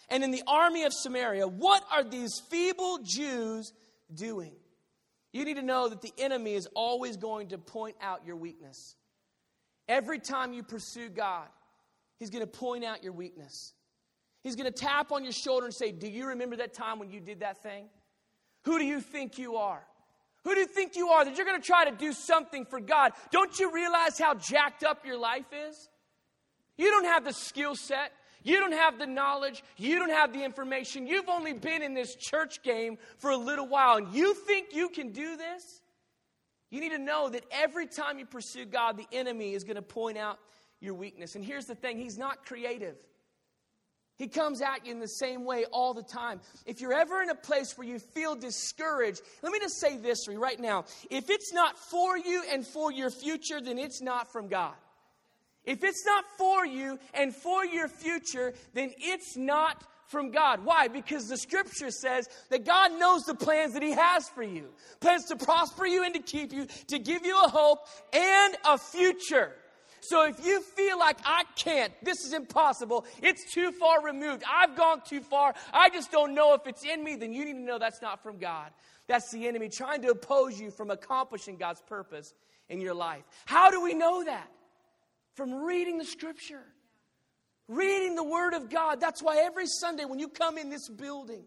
and 0.09 0.23
in 0.23 0.31
the 0.31 0.43
army 0.47 0.85
of 0.85 0.93
Samaria, 0.93 1.49
What 1.49 1.83
are 1.91 2.05
these 2.05 2.41
feeble 2.51 2.99
Jews 3.03 3.73
doing? 4.13 4.53
You 5.33 5.47
need 5.47 5.57
to 5.57 5.63
know 5.63 5.89
that 5.89 6.03
the 6.03 6.13
enemy 6.19 6.53
is 6.55 6.69
always 6.75 7.17
going 7.17 7.49
to 7.49 7.59
point 7.59 7.97
out 8.03 8.27
your 8.27 8.37
weakness. 8.37 8.95
Every 9.89 10.19
time 10.19 10.53
you 10.53 10.63
pursue 10.63 11.09
God, 11.09 11.49
He's 12.19 12.31
going 12.31 12.45
to 12.45 12.47
point 12.47 12.85
out 12.85 13.03
your 13.03 13.15
weakness. 13.15 13.73
He's 14.43 14.57
going 14.57 14.71
to 14.71 14.79
tap 14.79 15.13
on 15.13 15.25
your 15.25 15.33
shoulder 15.33 15.67
and 15.67 15.75
say, 15.75 15.93
Do 15.93 16.09
you 16.09 16.29
remember 16.29 16.57
that 16.57 16.75
time 16.75 16.99
when 16.99 17.11
you 17.11 17.21
did 17.21 17.41
that 17.41 17.63
thing? 17.63 17.87
Who 18.65 18.79
do 18.79 18.85
you 18.85 19.01
think 19.01 19.39
you 19.39 19.57
are? 19.57 19.83
Who 20.45 20.55
do 20.55 20.61
you 20.61 20.67
think 20.67 20.97
you 20.97 21.09
are 21.09 21.25
that 21.25 21.37
you're 21.37 21.47
going 21.47 21.61
to 21.61 21.67
try 21.67 21.85
to 21.85 21.97
do 21.97 22.13
something 22.13 22.65
for 22.65 22.81
God? 22.81 23.13
Don't 23.31 23.59
you 23.59 23.73
realize 23.73 24.19
how 24.19 24.35
jacked 24.35 24.83
up 24.83 25.07
your 25.07 25.19
life 25.19 25.47
is? 25.69 25.89
You 26.77 26.91
don't 26.91 27.05
have 27.05 27.25
the 27.25 27.33
skill 27.33 27.77
set. 27.77 28.13
You 28.43 28.59
don't 28.59 28.73
have 28.73 28.99
the 28.99 29.07
knowledge. 29.07 29.63
You 29.77 29.99
don't 29.99 30.11
have 30.11 30.33
the 30.33 30.43
information. 30.43 31.07
You've 31.07 31.29
only 31.29 31.53
been 31.53 31.83
in 31.83 31.95
this 31.95 32.17
church 32.17 32.63
game 32.63 32.99
for 33.19 33.31
a 33.31 33.37
little 33.37 33.69
while, 33.69 33.99
and 33.99 34.13
you 34.13 34.35
think 34.35 34.75
you 34.75 34.89
can 34.89 35.13
do 35.13 35.37
this? 35.37 35.81
You 36.71 36.81
need 36.81 36.91
to 36.91 36.99
know 36.99 37.29
that 37.29 37.45
every 37.53 37.87
time 37.87 38.19
you 38.19 38.27
pursue 38.27 38.65
God, 38.65 38.97
the 38.97 39.07
enemy 39.13 39.55
is 39.55 39.63
going 39.63 39.77
to 39.77 39.83
point 39.83 40.19
out 40.19 40.39
your 40.81 40.95
weakness. 40.95 41.37
And 41.37 41.45
here's 41.45 41.67
the 41.67 41.75
thing 41.75 41.99
He's 41.99 42.19
not 42.19 42.45
creative. 42.45 42.97
He 44.23 44.29
comes 44.29 44.63
at 44.63 44.87
you 44.87 44.93
in 44.93 45.01
the 45.01 45.09
same 45.09 45.45
way 45.45 45.65
all 45.73 45.95
the 45.95 46.03
time. 46.05 46.41
If 46.65 46.81
you're 46.81 46.93
ever 46.93 47.23
in 47.23 47.31
a 47.31 47.35
place 47.35 47.77
where 47.77 47.89
you 47.89 47.99
feel 47.99 48.37
discouraged, 48.37 49.21
let 49.43 49.51
me 49.51 49.59
just 49.59 49.81
say 49.81 49.97
this 49.97 50.27
to 50.27 50.33
you 50.33 50.41
right 50.41 50.61
now. 50.61 50.85
If 51.11 51.29
it's 51.29 51.53
not 51.53 51.77
for 51.77 52.17
you 52.17 52.45
and 52.49 52.65
for 52.65 52.93
your 52.93 53.11
future, 53.11 53.61
then 53.61 53.81
it's 53.81 54.01
not 54.01 54.31
from 54.31 54.47
God. 54.47 54.75
If 55.65 55.83
it's 55.83 56.07
not 56.07 56.25
for 56.39 56.65
you 56.65 57.01
and 57.15 57.35
for 57.35 57.65
your 57.65 57.89
future, 57.89 58.55
then 58.75 58.93
it's 58.97 59.37
not 59.37 59.83
from 60.07 60.31
God. 60.31 60.65
Why? 60.65 60.87
Because 60.87 61.27
the 61.27 61.37
scripture 61.37 61.91
says 61.91 62.29
that 62.51 62.65
God 62.65 62.93
knows 62.93 63.25
the 63.25 63.35
plans 63.35 63.73
that 63.73 63.83
He 63.83 63.91
has 63.91 64.29
for 64.29 64.45
you 64.45 64.69
plans 65.01 65.25
to 65.31 65.37
prosper 65.37 65.85
you 65.85 66.05
and 66.05 66.15
to 66.15 66.21
keep 66.21 66.53
you, 66.53 66.69
to 66.87 67.01
give 67.01 67.27
you 67.27 67.43
a 67.43 67.49
hope 67.49 67.89
and 68.13 68.57
a 68.67 68.79
future. 68.79 69.51
So 70.03 70.27
if 70.27 70.45
you 70.45 70.61
feel 70.61 70.99
like 70.99 71.19
I 71.25 71.45
can't, 71.55 71.93
this 72.03 72.25
is 72.25 72.33
impossible, 72.33 73.07
it's 73.23 73.53
too 73.53 73.71
far 73.71 74.05
removed, 74.05 74.43
I've 74.51 74.77
gone 74.77 75.01
too 75.07 75.21
far, 75.21 75.55
I 75.73 75.91
just 75.91 76.11
don't 76.11 76.35
know 76.35 76.55
if 76.55 76.67
it's 76.67 76.85
in 76.85 77.05
me, 77.05 77.15
then 77.15 77.33
you 77.33 77.45
need 77.45 77.53
to 77.53 77.61
know 77.61 77.79
that's 77.79 78.03
not 78.03 78.21
from 78.21 78.39
God. 78.39 78.73
That's 79.07 79.31
the 79.31 79.47
enemy 79.47 79.69
trying 79.69 80.03
to 80.03 80.09
oppose 80.09 80.61
you 80.61 80.73
from 80.73 80.91
accomplishing 80.91 81.57
God's 81.57 81.81
purpose 81.83 82.35
in 82.69 82.81
your 82.81 82.95
life. 82.95 83.23
How 83.45 83.71
do 83.71 83.81
we 83.81 83.95
know 83.95 84.25
that? 84.25 84.51
From 85.35 85.55
reading 85.55 85.99
the 85.99 86.05
scripture. 86.05 86.65
Reading 87.69 88.17
the 88.17 88.25
Word 88.25 88.55
of 88.55 88.71
God. 88.71 89.01
That's 89.01 89.23
why 89.23 89.45
every 89.45 89.69
Sunday 89.69 90.05
when 90.05 90.19
you 90.19 90.27
come 90.27 90.59
in 90.59 90.69
this 90.69 90.89
building, 90.89 91.45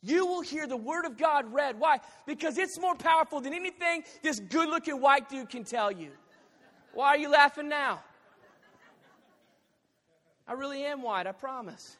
you 0.00 0.24
will 0.24 0.40
hear 0.40 0.66
the 0.66 0.78
Word 0.78 1.04
of 1.04 1.18
God 1.18 1.52
read. 1.52 1.78
Why? 1.78 1.98
Because 2.26 2.56
it's 2.56 2.78
more 2.78 2.94
powerful 2.94 3.42
than 3.42 3.52
anything 3.52 4.02
this 4.22 4.40
good 4.40 4.70
looking 4.70 5.00
white 5.00 5.28
dude 5.28 5.50
can 5.50 5.64
tell 5.64 5.92
you. 5.92 6.12
Why 6.96 7.08
are 7.08 7.18
you 7.18 7.30
laughing 7.30 7.68
now? 7.68 8.00
I 10.48 10.54
really 10.54 10.82
am 10.82 11.02
white, 11.02 11.26
I 11.26 11.32
promise. 11.32 11.94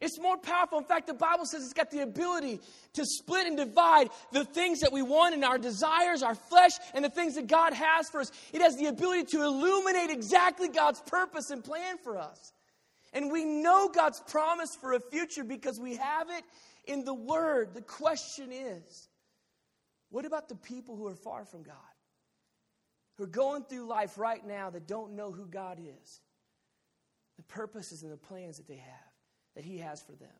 It's 0.00 0.18
more 0.18 0.36
powerful. 0.36 0.78
In 0.78 0.84
fact, 0.84 1.06
the 1.06 1.14
Bible 1.14 1.44
says 1.44 1.62
it's 1.62 1.72
got 1.72 1.92
the 1.92 2.00
ability 2.00 2.58
to 2.94 3.04
split 3.04 3.46
and 3.46 3.56
divide 3.56 4.08
the 4.32 4.44
things 4.44 4.80
that 4.80 4.90
we 4.92 5.02
want 5.02 5.34
and 5.36 5.44
our 5.44 5.56
desires, 5.56 6.24
our 6.24 6.34
flesh, 6.34 6.72
and 6.92 7.04
the 7.04 7.10
things 7.10 7.36
that 7.36 7.46
God 7.46 7.74
has 7.74 8.08
for 8.08 8.22
us. 8.22 8.32
It 8.52 8.60
has 8.60 8.74
the 8.76 8.86
ability 8.86 9.26
to 9.36 9.42
illuminate 9.42 10.10
exactly 10.10 10.66
God's 10.66 11.00
purpose 11.02 11.50
and 11.50 11.62
plan 11.62 11.96
for 12.02 12.18
us. 12.18 12.52
And 13.12 13.30
we 13.30 13.44
know 13.44 13.88
God's 13.88 14.20
promise 14.26 14.70
for 14.80 14.94
a 14.94 15.00
future 15.00 15.44
because 15.44 15.78
we 15.78 15.94
have 15.94 16.28
it 16.28 16.42
in 16.86 17.04
the 17.04 17.14
Word. 17.14 17.72
The 17.72 17.82
question 17.82 18.50
is 18.50 19.08
what 20.08 20.24
about 20.24 20.48
the 20.48 20.56
people 20.56 20.96
who 20.96 21.06
are 21.06 21.14
far 21.14 21.44
from 21.44 21.62
God? 21.62 21.76
Who 23.20 23.24
are 23.24 23.28
going 23.28 23.64
through 23.64 23.86
life 23.86 24.16
right 24.16 24.42
now 24.46 24.70
that 24.70 24.86
don't 24.88 25.14
know 25.14 25.30
who 25.30 25.44
God 25.44 25.78
is, 25.78 26.22
the 27.36 27.42
purposes 27.42 28.02
and 28.02 28.10
the 28.10 28.16
plans 28.16 28.56
that 28.56 28.66
they 28.66 28.78
have 28.78 29.12
that 29.56 29.62
He 29.62 29.76
has 29.76 30.00
for 30.00 30.12
them? 30.12 30.32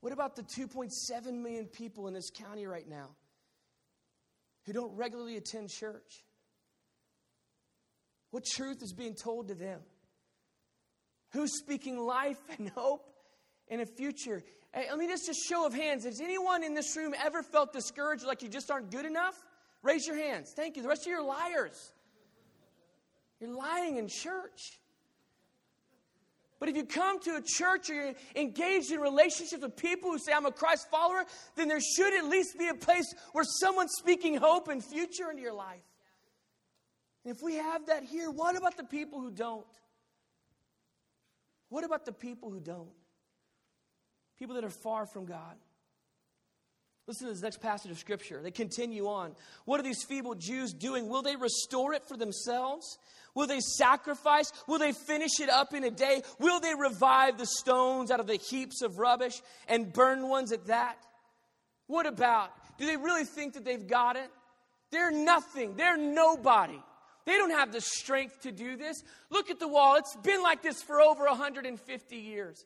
What 0.00 0.14
about 0.14 0.36
the 0.36 0.42
2.7 0.42 1.42
million 1.42 1.66
people 1.66 2.08
in 2.08 2.14
this 2.14 2.30
county 2.30 2.66
right 2.66 2.88
now 2.88 3.10
who 4.64 4.72
don't 4.72 4.96
regularly 4.96 5.36
attend 5.36 5.68
church? 5.68 6.24
What 8.30 8.44
truth 8.46 8.82
is 8.82 8.94
being 8.94 9.14
told 9.14 9.48
to 9.48 9.54
them? 9.54 9.80
Who's 11.32 11.58
speaking 11.58 11.98
life 11.98 12.40
and 12.58 12.70
hope 12.70 13.06
in 13.68 13.80
a 13.80 13.86
future? 13.86 14.42
I 14.74 14.96
mean, 14.96 15.10
it's 15.10 15.26
just 15.26 15.40
show 15.46 15.66
of 15.66 15.74
hands. 15.74 16.06
Has 16.06 16.22
anyone 16.22 16.64
in 16.64 16.72
this 16.72 16.96
room 16.96 17.14
ever 17.22 17.42
felt 17.42 17.74
discouraged 17.74 18.24
like 18.24 18.40
you 18.40 18.48
just 18.48 18.70
aren't 18.70 18.90
good 18.90 19.04
enough? 19.04 19.34
Raise 19.84 20.06
your 20.06 20.16
hands. 20.16 20.52
Thank 20.56 20.76
you. 20.76 20.82
The 20.82 20.88
rest 20.88 21.02
of 21.02 21.08
you 21.08 21.18
are 21.18 21.22
liars. 21.22 21.92
You're 23.38 23.54
lying 23.54 23.98
in 23.98 24.08
church. 24.08 24.80
But 26.58 26.70
if 26.70 26.76
you 26.76 26.86
come 26.86 27.20
to 27.20 27.36
a 27.36 27.42
church 27.42 27.90
or 27.90 27.94
you're 27.94 28.14
engaged 28.34 28.90
in 28.90 28.98
relationships 28.98 29.62
with 29.62 29.76
people 29.76 30.10
who 30.10 30.18
say, 30.18 30.32
I'm 30.32 30.46
a 30.46 30.52
Christ 30.52 30.88
follower, 30.90 31.24
then 31.54 31.68
there 31.68 31.80
should 31.80 32.14
at 32.14 32.24
least 32.24 32.58
be 32.58 32.68
a 32.68 32.74
place 32.74 33.14
where 33.32 33.44
someone's 33.44 33.92
speaking 33.98 34.36
hope 34.36 34.68
and 34.68 34.82
future 34.82 35.30
into 35.30 35.42
your 35.42 35.52
life. 35.52 35.84
And 37.24 37.36
if 37.36 37.42
we 37.42 37.56
have 37.56 37.86
that 37.86 38.04
here, 38.04 38.30
what 38.30 38.56
about 38.56 38.78
the 38.78 38.84
people 38.84 39.20
who 39.20 39.30
don't? 39.30 39.66
What 41.68 41.84
about 41.84 42.06
the 42.06 42.12
people 42.12 42.50
who 42.50 42.60
don't? 42.60 42.88
People 44.38 44.54
that 44.54 44.64
are 44.64 44.70
far 44.70 45.04
from 45.04 45.26
God. 45.26 45.56
Listen 47.06 47.26
to 47.26 47.34
this 47.34 47.42
next 47.42 47.60
passage 47.60 47.90
of 47.90 47.98
Scripture. 47.98 48.40
They 48.42 48.50
continue 48.50 49.08
on. 49.08 49.34
What 49.66 49.78
are 49.78 49.82
these 49.82 50.02
feeble 50.04 50.34
Jews 50.34 50.72
doing? 50.72 51.08
Will 51.08 51.22
they 51.22 51.36
restore 51.36 51.92
it 51.92 52.02
for 52.08 52.16
themselves? 52.16 52.98
Will 53.34 53.46
they 53.46 53.60
sacrifice? 53.60 54.50
Will 54.66 54.78
they 54.78 54.92
finish 54.92 55.40
it 55.40 55.50
up 55.50 55.74
in 55.74 55.84
a 55.84 55.90
day? 55.90 56.22
Will 56.38 56.60
they 56.60 56.74
revive 56.74 57.36
the 57.36 57.46
stones 57.46 58.10
out 58.10 58.20
of 58.20 58.26
the 58.26 58.36
heaps 58.36 58.80
of 58.80 58.98
rubbish 58.98 59.42
and 59.68 59.92
burn 59.92 60.28
ones 60.28 60.50
at 60.50 60.66
that? 60.68 60.96
What 61.88 62.06
about? 62.06 62.50
Do 62.78 62.86
they 62.86 62.96
really 62.96 63.24
think 63.24 63.54
that 63.54 63.64
they've 63.64 63.86
got 63.86 64.16
it? 64.16 64.30
They're 64.90 65.10
nothing. 65.10 65.76
They're 65.76 65.98
nobody. 65.98 66.80
They 67.26 67.32
don't 67.32 67.50
have 67.50 67.72
the 67.72 67.80
strength 67.80 68.42
to 68.42 68.52
do 68.52 68.76
this. 68.76 69.02
Look 69.30 69.50
at 69.50 69.58
the 69.58 69.68
wall. 69.68 69.96
It's 69.96 70.16
been 70.16 70.42
like 70.42 70.62
this 70.62 70.82
for 70.82 71.00
over 71.00 71.24
150 71.24 72.16
years. 72.16 72.64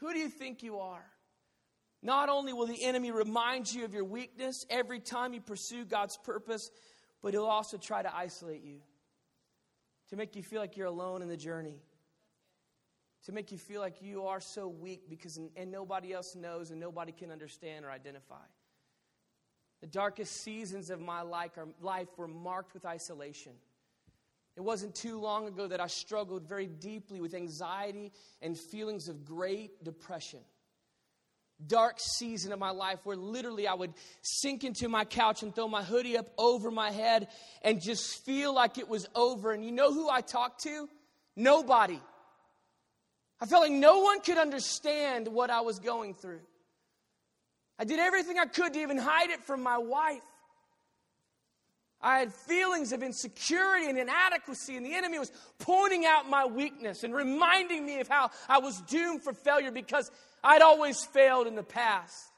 Who 0.00 0.12
do 0.12 0.18
you 0.18 0.28
think 0.28 0.62
you 0.62 0.78
are? 0.78 1.04
Not 2.06 2.28
only 2.28 2.52
will 2.52 2.68
the 2.68 2.84
enemy 2.84 3.10
remind 3.10 3.74
you 3.74 3.84
of 3.84 3.92
your 3.92 4.04
weakness 4.04 4.64
every 4.70 5.00
time 5.00 5.34
you 5.34 5.40
pursue 5.40 5.84
God's 5.84 6.16
purpose, 6.16 6.70
but 7.20 7.34
he'll 7.34 7.46
also 7.46 7.78
try 7.78 8.00
to 8.00 8.16
isolate 8.16 8.62
you, 8.62 8.78
to 10.10 10.16
make 10.16 10.36
you 10.36 10.44
feel 10.44 10.60
like 10.60 10.76
you're 10.76 10.86
alone 10.86 11.20
in 11.20 11.26
the 11.26 11.36
journey, 11.36 11.80
to 13.24 13.32
make 13.32 13.50
you 13.50 13.58
feel 13.58 13.80
like 13.80 14.00
you 14.00 14.22
are 14.26 14.40
so 14.40 14.68
weak 14.68 15.10
because 15.10 15.36
and 15.56 15.72
nobody 15.72 16.12
else 16.12 16.36
knows 16.36 16.70
and 16.70 16.78
nobody 16.78 17.10
can 17.10 17.32
understand 17.32 17.84
or 17.84 17.90
identify. 17.90 18.46
The 19.80 19.88
darkest 19.88 20.42
seasons 20.42 20.90
of 20.90 21.00
my 21.00 21.22
life 21.22 21.58
were 22.16 22.28
marked 22.28 22.72
with 22.72 22.86
isolation. 22.86 23.54
It 24.54 24.60
wasn't 24.60 24.94
too 24.94 25.18
long 25.18 25.48
ago 25.48 25.66
that 25.66 25.80
I 25.80 25.88
struggled 25.88 26.46
very 26.46 26.68
deeply 26.68 27.20
with 27.20 27.34
anxiety 27.34 28.12
and 28.40 28.56
feelings 28.56 29.08
of 29.08 29.24
great 29.24 29.82
depression. 29.82 30.38
Dark 31.64 31.98
season 31.98 32.52
of 32.52 32.58
my 32.58 32.70
life 32.70 32.98
where 33.04 33.16
literally 33.16 33.66
I 33.66 33.74
would 33.74 33.94
sink 34.20 34.64
into 34.64 34.88
my 34.88 35.04
couch 35.04 35.42
and 35.42 35.54
throw 35.54 35.68
my 35.68 35.82
hoodie 35.82 36.18
up 36.18 36.28
over 36.36 36.70
my 36.70 36.90
head 36.90 37.28
and 37.62 37.80
just 37.80 38.24
feel 38.24 38.54
like 38.54 38.76
it 38.78 38.88
was 38.88 39.08
over. 39.14 39.52
And 39.52 39.64
you 39.64 39.72
know 39.72 39.92
who 39.92 40.10
I 40.10 40.20
talked 40.20 40.62
to? 40.64 40.88
Nobody. 41.34 42.00
I 43.40 43.46
felt 43.46 43.62
like 43.62 43.72
no 43.72 44.00
one 44.00 44.20
could 44.20 44.38
understand 44.38 45.28
what 45.28 45.50
I 45.50 45.60
was 45.60 45.78
going 45.78 46.14
through. 46.14 46.40
I 47.78 47.84
did 47.84 48.00
everything 48.00 48.38
I 48.38 48.46
could 48.46 48.72
to 48.72 48.80
even 48.80 48.98
hide 48.98 49.30
it 49.30 49.42
from 49.42 49.62
my 49.62 49.78
wife. 49.78 50.22
I 52.00 52.18
had 52.18 52.32
feelings 52.32 52.92
of 52.92 53.02
insecurity 53.02 53.88
and 53.88 53.98
inadequacy, 53.98 54.76
and 54.76 54.84
the 54.84 54.94
enemy 54.94 55.18
was 55.18 55.32
pointing 55.58 56.04
out 56.04 56.28
my 56.28 56.44
weakness 56.44 57.04
and 57.04 57.14
reminding 57.14 57.84
me 57.84 58.00
of 58.00 58.08
how 58.08 58.30
I 58.48 58.58
was 58.58 58.80
doomed 58.82 59.22
for 59.22 59.32
failure 59.32 59.70
because 59.70 60.10
I'd 60.44 60.62
always 60.62 61.04
failed 61.04 61.46
in 61.46 61.54
the 61.54 61.62
past. 61.62 62.32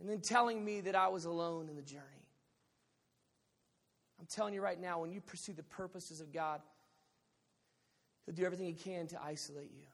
And 0.00 0.08
then 0.08 0.20
telling 0.20 0.64
me 0.64 0.82
that 0.82 0.94
I 0.94 1.08
was 1.08 1.24
alone 1.24 1.68
in 1.68 1.74
the 1.74 1.82
journey. 1.82 2.04
I'm 4.20 4.26
telling 4.26 4.54
you 4.54 4.60
right 4.60 4.80
now, 4.80 5.00
when 5.00 5.10
you 5.10 5.20
pursue 5.20 5.54
the 5.54 5.64
purposes 5.64 6.20
of 6.20 6.32
God, 6.32 6.60
He'll 8.26 8.34
do 8.34 8.44
everything 8.44 8.66
He 8.66 8.74
can 8.74 9.08
to 9.08 9.22
isolate 9.22 9.70
you. 9.72 9.86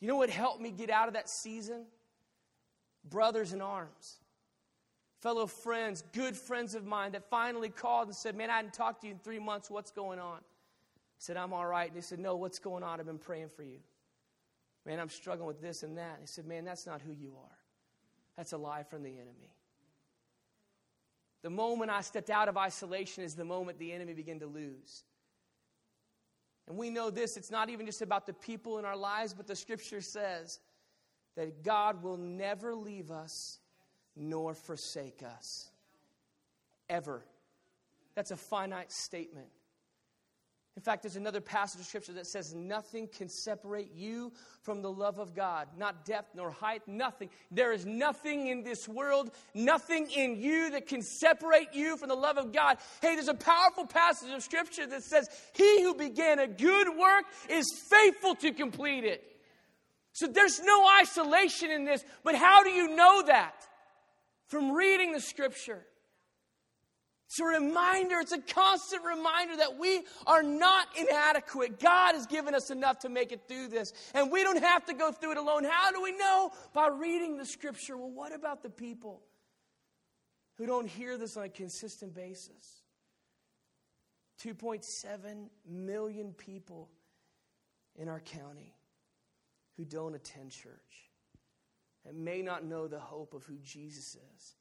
You 0.00 0.08
know 0.08 0.16
what 0.16 0.30
helped 0.30 0.60
me 0.60 0.70
get 0.70 0.90
out 0.90 1.08
of 1.08 1.14
that 1.14 1.28
season? 1.28 1.86
brothers 3.04 3.52
in 3.52 3.60
arms, 3.60 4.18
fellow 5.22 5.46
friends, 5.46 6.02
good 6.12 6.36
friends 6.36 6.74
of 6.74 6.84
mine 6.84 7.12
that 7.12 7.30
finally 7.30 7.68
called 7.68 8.08
and 8.08 8.16
said, 8.16 8.36
Man, 8.36 8.50
I 8.50 8.56
hadn't 8.56 8.74
talked 8.74 9.02
to 9.02 9.06
you 9.06 9.12
in 9.14 9.18
three 9.20 9.38
months. 9.38 9.70
What's 9.70 9.92
going 9.92 10.18
on? 10.18 10.38
I 10.38 11.18
said, 11.18 11.36
I'm 11.36 11.52
all 11.52 11.66
right. 11.66 11.86
And 11.86 11.96
they 11.96 12.02
said, 12.02 12.18
No, 12.18 12.34
what's 12.36 12.58
going 12.58 12.82
on? 12.82 12.98
I've 12.98 13.06
been 13.06 13.18
praying 13.18 13.48
for 13.48 13.62
you. 13.62 13.78
Man, 14.84 14.98
I'm 14.98 15.08
struggling 15.08 15.46
with 15.46 15.62
this 15.62 15.84
and 15.84 15.96
that. 15.96 16.18
He 16.20 16.26
said, 16.26 16.44
Man, 16.44 16.64
that's 16.64 16.86
not 16.86 17.00
who 17.00 17.12
you 17.12 17.32
are. 17.40 17.58
That's 18.36 18.52
a 18.52 18.58
lie 18.58 18.82
from 18.82 19.04
the 19.04 19.10
enemy. 19.10 19.54
The 21.42 21.50
moment 21.50 21.90
I 21.90 22.00
stepped 22.00 22.30
out 22.30 22.48
of 22.48 22.56
isolation 22.56 23.24
is 23.24 23.34
the 23.34 23.44
moment 23.44 23.78
the 23.78 23.92
enemy 23.92 24.14
began 24.14 24.40
to 24.40 24.46
lose. 24.46 25.04
And 26.68 26.76
we 26.76 26.90
know 26.90 27.10
this, 27.10 27.36
it's 27.36 27.50
not 27.50 27.70
even 27.70 27.86
just 27.86 28.02
about 28.02 28.26
the 28.26 28.32
people 28.32 28.78
in 28.78 28.84
our 28.84 28.96
lives, 28.96 29.34
but 29.34 29.48
the 29.48 29.56
scripture 29.56 30.00
says 30.00 30.60
that 31.36 31.64
God 31.64 32.02
will 32.02 32.16
never 32.16 32.74
leave 32.74 33.10
us 33.10 33.58
nor 34.16 34.54
forsake 34.54 35.22
us. 35.22 35.70
Ever. 36.88 37.24
That's 38.14 38.30
a 38.30 38.36
finite 38.36 38.92
statement. 38.92 39.48
In 40.74 40.80
fact, 40.80 41.02
there's 41.02 41.16
another 41.16 41.42
passage 41.42 41.82
of 41.82 41.86
scripture 41.86 42.14
that 42.14 42.26
says, 42.26 42.54
Nothing 42.54 43.06
can 43.06 43.28
separate 43.28 43.90
you 43.94 44.32
from 44.62 44.80
the 44.80 44.90
love 44.90 45.18
of 45.18 45.34
God. 45.34 45.68
Not 45.76 46.06
depth 46.06 46.34
nor 46.34 46.50
height, 46.50 46.80
nothing. 46.86 47.28
There 47.50 47.72
is 47.72 47.84
nothing 47.84 48.46
in 48.46 48.62
this 48.62 48.88
world, 48.88 49.30
nothing 49.54 50.10
in 50.10 50.40
you 50.40 50.70
that 50.70 50.86
can 50.86 51.02
separate 51.02 51.74
you 51.74 51.98
from 51.98 52.08
the 52.08 52.14
love 52.14 52.38
of 52.38 52.52
God. 52.52 52.78
Hey, 53.02 53.14
there's 53.16 53.28
a 53.28 53.34
powerful 53.34 53.86
passage 53.86 54.30
of 54.30 54.42
scripture 54.42 54.86
that 54.86 55.02
says, 55.02 55.28
He 55.52 55.82
who 55.82 55.94
began 55.94 56.38
a 56.38 56.46
good 56.46 56.88
work 56.88 57.24
is 57.50 57.70
faithful 57.90 58.34
to 58.36 58.52
complete 58.52 59.04
it. 59.04 59.22
So 60.14 60.26
there's 60.26 60.60
no 60.62 60.88
isolation 61.00 61.70
in 61.70 61.84
this. 61.84 62.02
But 62.24 62.34
how 62.34 62.62
do 62.62 62.70
you 62.70 62.96
know 62.96 63.24
that? 63.26 63.54
From 64.52 64.72
reading 64.72 65.12
the 65.12 65.20
scripture. 65.20 65.82
It's 67.26 67.40
a 67.40 67.44
reminder, 67.46 68.20
it's 68.20 68.32
a 68.32 68.38
constant 68.38 69.02
reminder 69.02 69.56
that 69.56 69.78
we 69.78 70.02
are 70.26 70.42
not 70.42 70.88
inadequate. 70.94 71.80
God 71.80 72.12
has 72.12 72.26
given 72.26 72.54
us 72.54 72.70
enough 72.70 72.98
to 72.98 73.08
make 73.08 73.32
it 73.32 73.48
through 73.48 73.68
this. 73.68 73.94
And 74.12 74.30
we 74.30 74.42
don't 74.42 74.62
have 74.62 74.84
to 74.84 74.92
go 74.92 75.10
through 75.10 75.30
it 75.30 75.38
alone. 75.38 75.64
How 75.64 75.90
do 75.90 76.02
we 76.02 76.12
know? 76.12 76.50
By 76.74 76.88
reading 76.88 77.38
the 77.38 77.46
scripture. 77.46 77.96
Well, 77.96 78.10
what 78.10 78.34
about 78.34 78.62
the 78.62 78.68
people 78.68 79.22
who 80.58 80.66
don't 80.66 80.86
hear 80.86 81.16
this 81.16 81.38
on 81.38 81.44
a 81.44 81.48
consistent 81.48 82.14
basis? 82.14 82.82
2.7 84.44 85.48
million 85.66 86.34
people 86.34 86.90
in 87.96 88.06
our 88.06 88.20
county 88.20 88.74
who 89.78 89.86
don't 89.86 90.14
attend 90.14 90.50
church 90.50 91.11
and 92.08 92.24
may 92.24 92.42
not 92.42 92.64
know 92.64 92.88
the 92.88 92.98
hope 92.98 93.34
of 93.34 93.44
who 93.44 93.56
Jesus 93.62 94.16
is, 94.34 94.54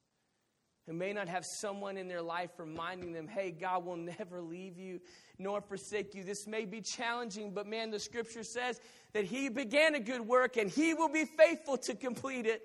who 0.86 0.94
may 0.94 1.14
not 1.14 1.28
have 1.28 1.46
someone 1.46 1.98
in 1.98 2.08
their 2.08 2.22
life 2.22 2.52
reminding 2.58 3.14
them, 3.14 3.28
hey, 3.28 3.52
God 3.52 3.86
will 3.86 3.96
never 4.20 4.42
leave 4.42 4.78
you 4.78 5.00
nor 5.38 5.62
forsake 5.62 6.14
you. 6.14 6.24
This 6.24 6.48
may 6.48 6.66
be 6.66 6.82
challenging, 6.82 7.52
but 7.54 7.68
man, 7.68 7.92
the 7.92 8.00
scripture 8.00 8.44
says 8.44 8.80
that 9.14 9.26
He 9.26 9.50
began 9.50 9.96
a 9.96 10.00
good 10.00 10.22
work 10.22 10.58
and 10.58 10.70
He 10.70 10.94
will 10.94 11.10
be 11.10 11.26
faithful 11.26 11.78
to 11.78 11.96
complete 11.96 12.46
it. 12.46 12.62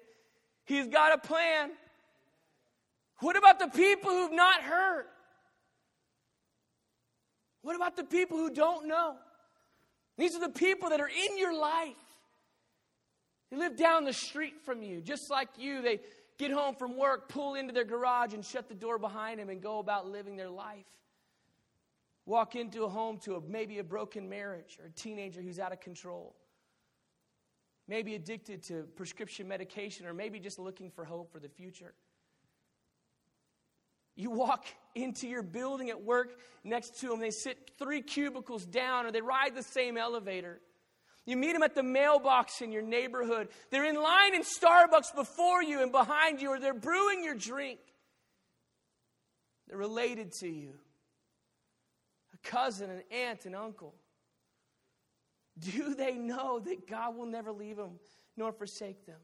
He's 0.65 0.89
got 0.89 1.13
a 1.13 1.19
plan. 1.19 1.71
What 3.21 3.37
about 3.37 3.59
the 3.59 3.69
people 3.69 4.11
who've 4.11 4.33
not 4.33 4.63
heard? 4.63 5.07
What 7.63 7.77
about 7.77 7.97
the 7.97 8.05
people 8.05 8.37
who 8.37 8.53
don't 8.53 8.87
know? 8.87 9.17
These 10.19 10.35
are 10.37 10.41
the 10.41 10.49
people 10.49 10.91
that 10.91 11.01
are 11.01 11.09
in 11.09 11.39
your 11.39 11.59
life. 11.59 11.97
They 13.51 13.57
live 13.57 13.77
down 13.77 14.05
the 14.05 14.13
street 14.13 14.61
from 14.65 14.83
you, 14.83 15.01
just 15.01 15.31
like 15.31 15.49
you. 15.57 15.83
They 15.83 16.01
get 16.39 16.51
home 16.51 16.75
from 16.75 16.97
work, 16.97 17.29
pull 17.29 17.55
into 17.55 17.73
their 17.73 17.85
garage, 17.85 18.35
and 18.35 18.45
shut 18.45 18.69
the 18.69 18.75
door 18.75 18.99
behind 18.99 19.41
them 19.41 19.49
and 19.49 19.63
go 19.63 19.79
about 19.79 20.07
living 20.07 20.37
their 20.37 20.51
life. 20.51 20.85
Walk 22.25 22.57
into 22.57 22.83
a 22.83 22.89
home 22.89 23.19
to 23.19 23.37
a, 23.37 23.41
maybe 23.41 23.79
a 23.79 23.85
broken 23.85 24.29
marriage 24.29 24.79
or 24.81 24.87
a 24.87 24.91
teenager 24.91 25.41
who's 25.41 25.61
out 25.61 25.73
of 25.73 25.81
control. 25.81 26.35
Maybe 27.87 28.17
addicted 28.17 28.65
to 28.65 28.83
prescription 28.97 29.47
medication 29.47 30.07
or 30.07 30.13
maybe 30.13 30.41
just 30.41 30.59
looking 30.59 30.91
for 30.91 31.05
hope 31.05 31.31
for 31.31 31.39
the 31.39 31.49
future. 31.49 31.95
You 34.17 34.31
walk 34.31 34.67
into 34.97 35.29
your 35.29 35.43
building 35.43 35.91
at 35.91 36.03
work 36.03 36.41
next 36.65 36.99
to 37.01 37.09
them, 37.09 37.21
they 37.21 37.31
sit 37.31 37.71
three 37.79 38.03
cubicles 38.03 38.65
down 38.65 39.07
or 39.07 39.13
they 39.13 39.21
ride 39.21 39.55
the 39.55 39.63
same 39.63 39.97
elevator. 39.97 40.61
You 41.27 41.37
meet 41.37 41.53
them 41.53 41.65
at 41.65 41.75
the 41.75 41.83
mailbox 41.83 42.63
in 42.63 42.71
your 42.71 42.83
neighborhood. 42.83 43.49
They're 43.71 43.85
in 43.85 44.01
line 44.01 44.35
in 44.35 44.43
Starbucks 44.43 45.15
before 45.15 45.63
you 45.63 45.83
and 45.83 45.91
behind 45.91 46.41
you, 46.41 46.51
or 46.51 46.61
they're 46.61 46.73
brewing 46.73 47.25
your 47.25 47.35
drink. 47.35 47.81
They're 49.67 49.77
related 49.77 50.33
to 50.41 50.49
you 50.49 50.75
a 52.33 52.49
cousin, 52.49 52.91
an 52.91 53.03
aunt, 53.11 53.45
an 53.45 53.57
uncle. 53.57 53.95
Do 55.59 55.95
they 55.95 56.15
know 56.15 56.61
that 56.61 56.87
God 56.89 57.17
will 57.17 57.27
never 57.27 57.51
leave 57.51 57.77
them 57.77 57.99
nor 58.37 58.53
forsake 58.53 59.05
them? 59.07 59.19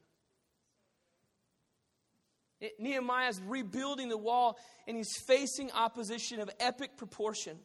Nehemiah 2.78 3.28
is 3.28 3.40
rebuilding 3.40 4.08
the 4.08 4.16
wall 4.16 4.58
and 4.86 4.96
he's 4.96 5.16
facing 5.26 5.70
opposition 5.72 6.40
of 6.40 6.50
epic 6.58 6.96
proportion. 6.96 7.58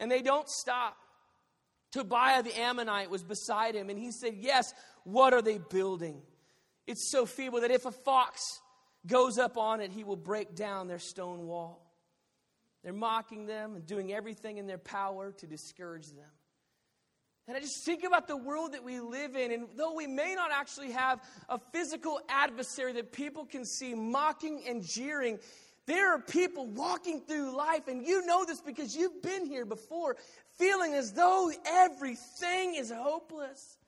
And 0.00 0.10
they 0.10 0.22
don't 0.22 0.48
stop. 0.48 0.96
Tobiah 1.92 2.42
the 2.42 2.58
Ammonite 2.58 3.10
was 3.10 3.22
beside 3.22 3.74
him, 3.74 3.90
and 3.90 3.98
he 3.98 4.12
said, 4.12 4.34
Yes, 4.36 4.74
what 5.04 5.32
are 5.32 5.42
they 5.42 5.58
building? 5.58 6.22
It's 6.86 7.10
so 7.10 7.26
feeble 7.26 7.60
that 7.62 7.70
if 7.70 7.86
a 7.86 7.92
fox 7.92 8.60
goes 9.06 9.38
up 9.38 9.56
on 9.56 9.80
it, 9.80 9.90
he 9.92 10.04
will 10.04 10.16
break 10.16 10.54
down 10.54 10.88
their 10.88 10.98
stone 10.98 11.46
wall. 11.46 11.84
They're 12.82 12.92
mocking 12.92 13.46
them 13.46 13.74
and 13.74 13.86
doing 13.86 14.12
everything 14.12 14.58
in 14.58 14.66
their 14.66 14.78
power 14.78 15.32
to 15.32 15.46
discourage 15.46 16.08
them. 16.08 16.30
And 17.46 17.56
I 17.56 17.60
just 17.60 17.84
think 17.84 18.04
about 18.04 18.28
the 18.28 18.36
world 18.36 18.74
that 18.74 18.84
we 18.84 19.00
live 19.00 19.34
in, 19.34 19.50
and 19.50 19.68
though 19.74 19.94
we 19.94 20.06
may 20.06 20.34
not 20.34 20.50
actually 20.52 20.92
have 20.92 21.20
a 21.48 21.58
physical 21.72 22.20
adversary 22.28 22.92
that 22.92 23.10
people 23.10 23.46
can 23.46 23.64
see 23.64 23.94
mocking 23.94 24.62
and 24.68 24.82
jeering, 24.82 25.38
there 25.86 26.14
are 26.14 26.18
people 26.18 26.66
walking 26.66 27.22
through 27.22 27.56
life, 27.56 27.88
and 27.88 28.06
you 28.06 28.26
know 28.26 28.44
this 28.44 28.60
because 28.60 28.94
you've 28.94 29.22
been 29.22 29.46
here 29.46 29.64
before, 29.64 30.16
feeling 30.58 30.94
as 30.94 31.12
though 31.12 31.50
everything 31.66 32.74
is 32.74 32.90
hopeless. 32.90 33.78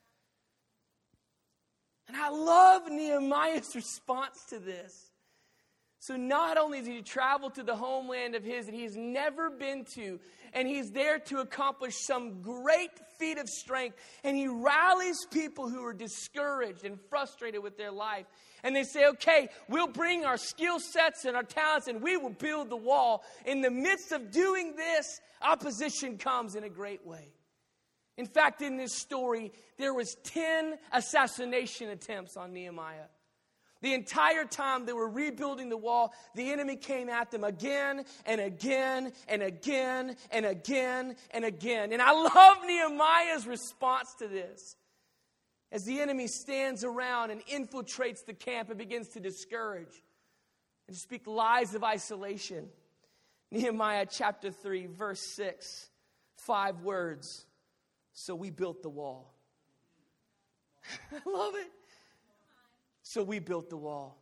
And 2.09 2.16
I 2.16 2.30
love 2.30 2.90
Nehemiah's 2.90 3.74
response 3.74 4.44
to 4.50 4.59
this. 4.59 5.10
So 6.03 6.17
not 6.17 6.57
only 6.57 6.79
does 6.79 6.89
he 6.89 7.03
travel 7.03 7.51
to 7.51 7.63
the 7.63 7.77
homeland 7.77 8.35
of 8.35 8.43
his 8.43 8.65
that 8.65 8.75
he's 8.75 8.97
never 8.97 9.51
been 9.51 9.85
to, 9.97 10.19
and 10.55 10.67
he's 10.67 10.91
there 10.93 11.19
to 11.19 11.41
accomplish 11.41 11.95
some 11.95 12.41
great 12.41 12.91
feat 13.19 13.37
of 13.37 13.47
strength, 13.51 13.99
and 14.25 14.35
he 14.35 14.49
rallies 14.49 15.19
people 15.31 15.69
who 15.69 15.85
are 15.85 15.93
discouraged 15.93 16.87
and 16.87 16.99
frustrated 17.11 17.63
with 17.63 17.77
their 17.77 17.93
life. 17.93 18.25
And 18.63 18.75
they 18.75 18.83
say, 18.83 19.09
okay, 19.09 19.51
we'll 19.69 19.89
bring 19.89 20.25
our 20.25 20.39
skill 20.39 20.81
sets 20.81 21.27
and 21.27 21.37
our 21.37 21.43
talents 21.43 21.87
and 21.87 22.01
we 22.01 22.17
will 22.17 22.31
build 22.31 22.71
the 22.71 22.77
wall. 22.77 23.23
In 23.45 23.61
the 23.61 23.71
midst 23.71 24.11
of 24.11 24.31
doing 24.31 24.77
this, 24.77 25.21
opposition 25.43 26.17
comes 26.17 26.55
in 26.55 26.65
a 26.65 26.71
great 26.71 27.07
way. 27.07 27.35
In 28.17 28.27
fact, 28.27 28.63
in 28.63 28.79
this 28.79 28.95
story, 28.95 29.53
there 29.77 29.93
was 29.93 30.17
10 30.25 30.79
assassination 30.93 31.91
attempts 31.91 32.39
on 32.39 32.55
Nehemiah. 32.55 33.09
The 33.83 33.95
entire 33.95 34.45
time 34.45 34.85
they 34.85 34.93
were 34.93 35.09
rebuilding 35.09 35.71
the 35.71 35.77
wall, 35.77 36.12
the 36.35 36.51
enemy 36.53 36.77
came 36.77 37.09
at 37.09 37.31
them 37.31 37.45
again 37.45 38.05
and 38.27 38.40
again 38.40 39.12
and 39.27 39.43
again 39.43 40.16
and 40.31 40.45
again 40.45 41.16
and 41.31 41.45
again. 41.45 41.93
And 41.93 42.03
I 42.03 42.12
love 42.12 42.59
Nehemiah's 42.66 43.47
response 43.47 44.14
to 44.19 44.29
this. 44.29 44.77
As 45.73 45.85
the 45.85 46.01
enemy 46.01 46.27
stands 46.27 46.85
around 46.85 47.31
and 47.31 47.40
infiltrates 47.47 48.25
the 48.27 48.35
camp 48.35 48.69
and 48.69 48.79
begins 48.79 49.09
to 49.11 49.21
discourage 49.21 50.03
and 50.88 50.97
speak 50.97 51.27
lies 51.27 51.75
of 51.75 51.85
isolation. 51.85 52.69
Nehemiah 53.53 54.07
chapter 54.11 54.51
3, 54.51 54.87
verse 54.87 55.21
6, 55.21 55.88
five 56.37 56.83
words. 56.83 57.47
So 58.12 58.35
we 58.35 58.51
built 58.51 58.83
the 58.83 58.88
wall. 58.88 59.33
I 61.12 61.31
love 61.31 61.55
it. 61.55 61.71
So 63.11 63.25
we 63.25 63.40
built 63.40 63.70
the 63.70 63.77
wall. 63.77 64.16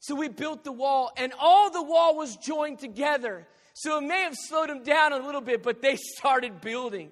So 0.00 0.14
we 0.14 0.28
built 0.28 0.62
the 0.62 0.72
wall, 0.72 1.10
and 1.16 1.32
all 1.40 1.70
the 1.70 1.82
wall 1.82 2.18
was 2.18 2.36
joined 2.36 2.80
together. 2.80 3.46
So 3.72 3.96
it 3.96 4.02
may 4.02 4.20
have 4.24 4.34
slowed 4.36 4.68
them 4.68 4.82
down 4.82 5.14
a 5.14 5.16
little 5.16 5.40
bit, 5.40 5.62
but 5.62 5.80
they 5.80 5.96
started 6.18 6.60
building. 6.60 7.08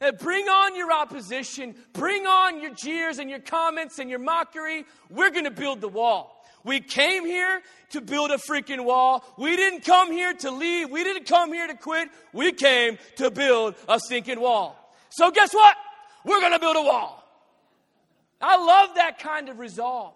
Now 0.00 0.10
bring 0.10 0.48
on 0.48 0.74
your 0.74 0.90
opposition, 0.90 1.76
bring 1.92 2.26
on 2.26 2.60
your 2.60 2.74
jeers 2.74 3.20
and 3.20 3.30
your 3.30 3.38
comments 3.38 4.00
and 4.00 4.10
your 4.10 4.18
mockery. 4.18 4.86
We're 5.08 5.30
going 5.30 5.44
to 5.44 5.52
build 5.52 5.82
the 5.82 5.88
wall. 5.88 6.44
We 6.64 6.80
came 6.80 7.24
here 7.24 7.62
to 7.90 8.00
build 8.00 8.32
a 8.32 8.38
freaking 8.38 8.84
wall. 8.84 9.24
We 9.38 9.54
didn't 9.54 9.84
come 9.84 10.10
here 10.10 10.34
to 10.34 10.50
leave. 10.50 10.90
We 10.90 11.04
didn't 11.04 11.28
come 11.28 11.52
here 11.52 11.68
to 11.68 11.74
quit. 11.74 12.08
We 12.32 12.50
came 12.50 12.98
to 13.18 13.30
build 13.30 13.76
a 13.88 14.00
sinking 14.00 14.40
wall. 14.40 14.76
So 15.10 15.30
guess 15.30 15.54
what? 15.54 15.76
We're 16.24 16.40
going 16.40 16.54
to 16.54 16.58
build 16.58 16.76
a 16.76 16.82
wall. 16.82 17.21
I 18.42 18.56
love 18.56 18.96
that 18.96 19.20
kind 19.20 19.48
of 19.48 19.58
resolve. 19.58 20.14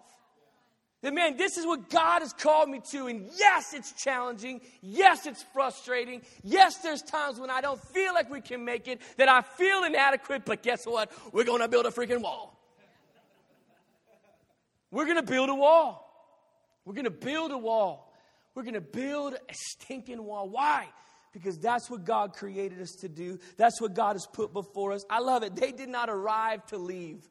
That 1.03 1.13
man, 1.13 1.37
this 1.37 1.57
is 1.57 1.65
what 1.65 1.89
God 1.89 2.21
has 2.21 2.33
called 2.33 2.69
me 2.69 2.81
to. 2.91 3.07
And 3.07 3.29
yes, 3.37 3.73
it's 3.73 3.93
challenging. 3.93 4.61
Yes, 4.81 5.25
it's 5.25 5.43
frustrating. 5.53 6.21
Yes, 6.43 6.77
there's 6.77 7.01
times 7.01 7.39
when 7.39 7.49
I 7.49 7.61
don't 7.61 7.81
feel 7.81 8.13
like 8.13 8.29
we 8.29 8.41
can 8.41 8.65
make 8.65 8.87
it, 8.87 9.01
that 9.17 9.29
I 9.29 9.41
feel 9.41 9.83
inadequate. 9.83 10.43
But 10.43 10.63
guess 10.63 10.85
what? 10.85 11.11
We're 11.31 11.43
going 11.43 11.61
to 11.61 11.67
build 11.67 11.85
a 11.85 11.91
freaking 11.91 12.21
wall. 12.21 12.59
We're 14.89 15.05
going 15.05 15.17
to 15.17 15.23
build 15.23 15.49
a 15.49 15.55
wall. 15.55 16.03
We're 16.83 16.93
going 16.93 17.05
to 17.05 17.11
build 17.11 17.51
a 17.51 17.57
wall. 17.57 18.13
We're 18.55 18.63
going 18.63 18.73
to 18.73 18.81
build 18.81 19.35
a 19.35 19.53
stinking 19.53 20.23
wall. 20.23 20.49
Why? 20.49 20.87
Because 21.31 21.59
that's 21.59 21.91
what 21.91 22.05
God 22.05 22.33
created 22.33 22.81
us 22.81 22.93
to 23.01 23.09
do. 23.09 23.37
That's 23.57 23.79
what 23.79 23.93
God 23.93 24.13
has 24.13 24.25
put 24.25 24.51
before 24.51 24.93
us. 24.93 25.05
I 25.09 25.19
love 25.19 25.43
it. 25.43 25.55
They 25.55 25.71
did 25.71 25.89
not 25.89 26.09
arrive 26.09 26.65
to 26.67 26.77
leave 26.77 27.27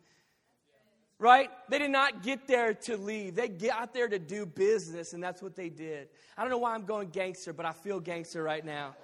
right? 1.18 1.50
They 1.68 1.78
did 1.78 1.90
not 1.90 2.22
get 2.22 2.46
there 2.46 2.74
to 2.74 2.96
leave. 2.96 3.34
They 3.34 3.48
got 3.48 3.94
there 3.94 4.08
to 4.08 4.18
do 4.18 4.46
business, 4.46 5.12
and 5.12 5.22
that's 5.22 5.42
what 5.42 5.56
they 5.56 5.68
did. 5.68 6.08
I 6.36 6.42
don't 6.42 6.50
know 6.50 6.58
why 6.58 6.74
I'm 6.74 6.84
going 6.84 7.08
gangster, 7.08 7.52
but 7.52 7.66
I 7.66 7.72
feel 7.72 8.00
gangster 8.00 8.42
right 8.42 8.64
now. 8.64 8.94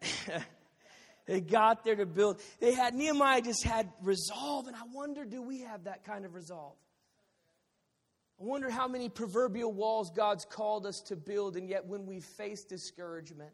they 1.26 1.40
got 1.40 1.84
there 1.84 1.96
to 1.96 2.06
build. 2.06 2.40
They 2.60 2.72
had, 2.72 2.94
Nehemiah 2.94 3.40
just 3.42 3.64
had 3.64 3.90
resolve, 4.02 4.66
and 4.66 4.76
I 4.76 4.82
wonder, 4.92 5.24
do 5.24 5.42
we 5.42 5.60
have 5.62 5.84
that 5.84 6.04
kind 6.04 6.24
of 6.24 6.34
resolve? 6.34 6.76
I 8.40 8.44
wonder 8.44 8.70
how 8.70 8.88
many 8.88 9.08
proverbial 9.08 9.72
walls 9.72 10.10
God's 10.10 10.44
called 10.44 10.84
us 10.84 11.00
to 11.06 11.16
build, 11.16 11.56
and 11.56 11.68
yet 11.68 11.86
when 11.86 12.06
we 12.06 12.20
face 12.20 12.64
discouragement 12.64 13.52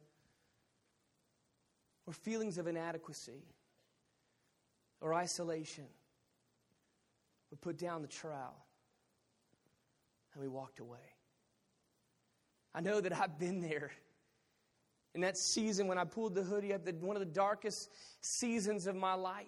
or 2.07 2.15
feelings 2.15 2.57
of 2.57 2.67
inadequacy 2.67 3.45
or 5.01 5.13
isolation, 5.13 5.85
we 7.51 7.57
put 7.57 7.79
down 7.79 8.03
the 8.03 8.09
trowel 8.09 8.67
and 10.35 10.43
we 10.43 10.49
walked 10.49 10.81
away. 10.81 10.99
I 12.75 12.81
know 12.81 13.01
that 13.01 13.19
I've 13.19 13.39
been 13.39 13.61
there. 13.61 13.91
In 15.15 15.23
that 15.23 15.37
season 15.37 15.87
when 15.87 15.99
I 15.99 16.05
pulled 16.05 16.35
the 16.35 16.43
hoodie 16.43 16.73
up, 16.73 16.85
the, 16.85 16.93
one 16.93 17.17
of 17.17 17.21
the 17.21 17.27
darkest 17.27 17.91
seasons 18.21 18.87
of 18.87 18.95
my 18.95 19.15
life, 19.15 19.47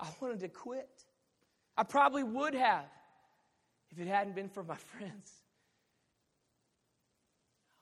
I 0.00 0.08
wanted 0.20 0.40
to 0.40 0.48
quit. 0.48 0.90
I 1.76 1.84
probably 1.84 2.24
would 2.24 2.54
have 2.54 2.86
if 3.92 4.00
it 4.00 4.08
hadn't 4.08 4.34
been 4.34 4.48
for 4.48 4.62
my 4.64 4.74
friends. 4.98 5.32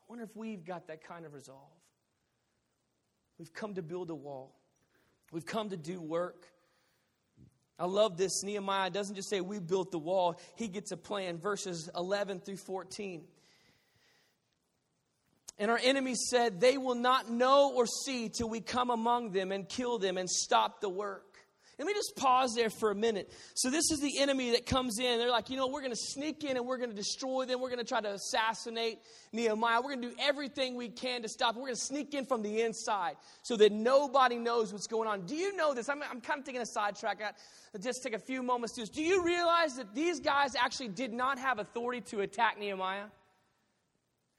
I 0.03 0.05
wonder 0.09 0.25
if 0.25 0.37
we've 0.37 0.65
got 0.65 0.89
that 0.89 1.03
kind 1.03 1.25
of 1.25 1.33
resolve. 1.33 1.73
We've 3.39 3.53
come 3.53 3.75
to 3.75 3.83
build 3.83 4.11
a 4.11 4.15
wall, 4.15 4.55
we've 5.33 5.47
come 5.47 5.71
to 5.71 5.77
do 5.77 6.01
work. 6.01 6.47
I 7.81 7.87
love 7.87 8.19
this. 8.19 8.43
Nehemiah 8.45 8.91
doesn't 8.91 9.17
just 9.17 9.31
say, 9.31 9.41
We 9.41 9.59
built 9.59 9.91
the 9.91 9.99
wall, 9.99 10.39
he 10.55 10.69
gets 10.69 10.93
a 10.93 10.99
plan. 10.99 11.39
Verses 11.39 11.89
11 11.97 12.41
through 12.41 12.59
14. 12.59 13.23
And 15.59 15.71
our 15.71 15.81
enemies 15.83 16.27
said, 16.29 16.61
They 16.61 16.77
will 16.77 16.95
not 16.95 17.31
know 17.31 17.73
or 17.75 17.87
see 17.87 18.29
till 18.29 18.51
we 18.51 18.61
come 18.61 18.91
among 18.91 19.33
them 19.33 19.51
and 19.51 19.67
kill 19.67 19.99
them 19.99 20.19
and 20.19 20.29
stop 20.29 20.83
the 20.83 20.91
work. 20.91 21.30
Let 21.81 21.87
me 21.87 21.95
just 21.95 22.15
pause 22.15 22.55
there 22.55 22.69
for 22.69 22.91
a 22.91 22.95
minute. 22.95 23.33
So, 23.55 23.71
this 23.71 23.91
is 23.91 24.01
the 24.01 24.19
enemy 24.19 24.51
that 24.51 24.67
comes 24.67 24.99
in. 24.99 25.19
They're 25.19 25.31
like, 25.31 25.49
you 25.49 25.57
know, 25.57 25.67
we're 25.67 25.81
going 25.81 25.93
to 25.93 25.97
sneak 25.97 26.45
in 26.45 26.59
and 26.59 26.67
we're 26.67 26.77
going 26.77 26.91
to 26.91 26.95
destroy 26.97 27.47
them. 27.47 27.59
We're 27.59 27.71
going 27.71 27.79
to 27.79 27.87
try 27.87 28.03
to 28.03 28.13
assassinate 28.13 28.99
Nehemiah. 29.33 29.81
We're 29.81 29.95
going 29.95 30.03
to 30.03 30.09
do 30.11 30.15
everything 30.21 30.75
we 30.75 30.91
can 30.91 31.23
to 31.23 31.29
stop. 31.29 31.55
We're 31.55 31.63
going 31.63 31.75
to 31.77 31.81
sneak 31.81 32.13
in 32.13 32.27
from 32.27 32.43
the 32.43 32.61
inside 32.61 33.17
so 33.43 33.57
that 33.57 33.73
nobody 33.73 34.37
knows 34.37 34.75
what's 34.75 34.89
going 34.89 35.09
on. 35.09 35.25
Do 35.25 35.35
you 35.35 35.57
know 35.57 35.73
this? 35.73 35.89
I'm, 35.89 36.03
I'm 36.03 36.21
kind 36.21 36.41
of 36.41 36.45
taking 36.45 36.61
a 36.61 36.67
sidetrack. 36.67 37.23
I 37.23 37.79
just 37.79 38.03
take 38.03 38.13
a 38.13 38.19
few 38.19 38.43
moments 38.43 38.75
to 38.75 38.83
this. 38.83 38.91
Do 38.91 39.03
you 39.03 39.25
realize 39.25 39.77
that 39.77 39.95
these 39.95 40.21
guys 40.21 40.55
actually 40.55 40.89
did 40.89 41.15
not 41.15 41.39
have 41.39 41.59
authority 41.59 42.03
to 42.11 42.21
attack 42.21 42.59
Nehemiah? 42.61 43.07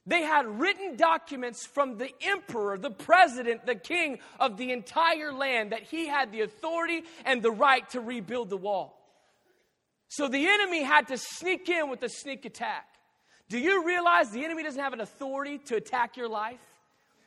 They 0.04 0.22
had 0.22 0.58
written 0.58 0.96
documents 0.96 1.64
from 1.64 1.96
the 1.96 2.10
emperor, 2.22 2.76
the 2.76 2.90
president, 2.90 3.66
the 3.66 3.76
king 3.76 4.18
of 4.40 4.56
the 4.56 4.72
entire 4.72 5.32
land 5.32 5.70
that 5.70 5.82
he 5.82 6.08
had 6.08 6.32
the 6.32 6.40
authority 6.40 7.04
and 7.24 7.40
the 7.40 7.52
right 7.52 7.88
to 7.90 8.00
rebuild 8.00 8.50
the 8.50 8.56
wall. 8.56 8.98
So 10.08 10.28
the 10.28 10.46
enemy 10.46 10.82
had 10.82 11.08
to 11.08 11.16
sneak 11.16 11.68
in 11.68 11.88
with 11.88 12.02
a 12.02 12.08
sneak 12.08 12.44
attack. 12.44 12.86
Do 13.48 13.58
you 13.58 13.86
realize 13.86 14.30
the 14.30 14.44
enemy 14.44 14.64
doesn't 14.64 14.82
have 14.82 14.92
an 14.92 15.00
authority 15.00 15.58
to 15.66 15.76
attack 15.76 16.16
your 16.16 16.28
life? 16.28 16.60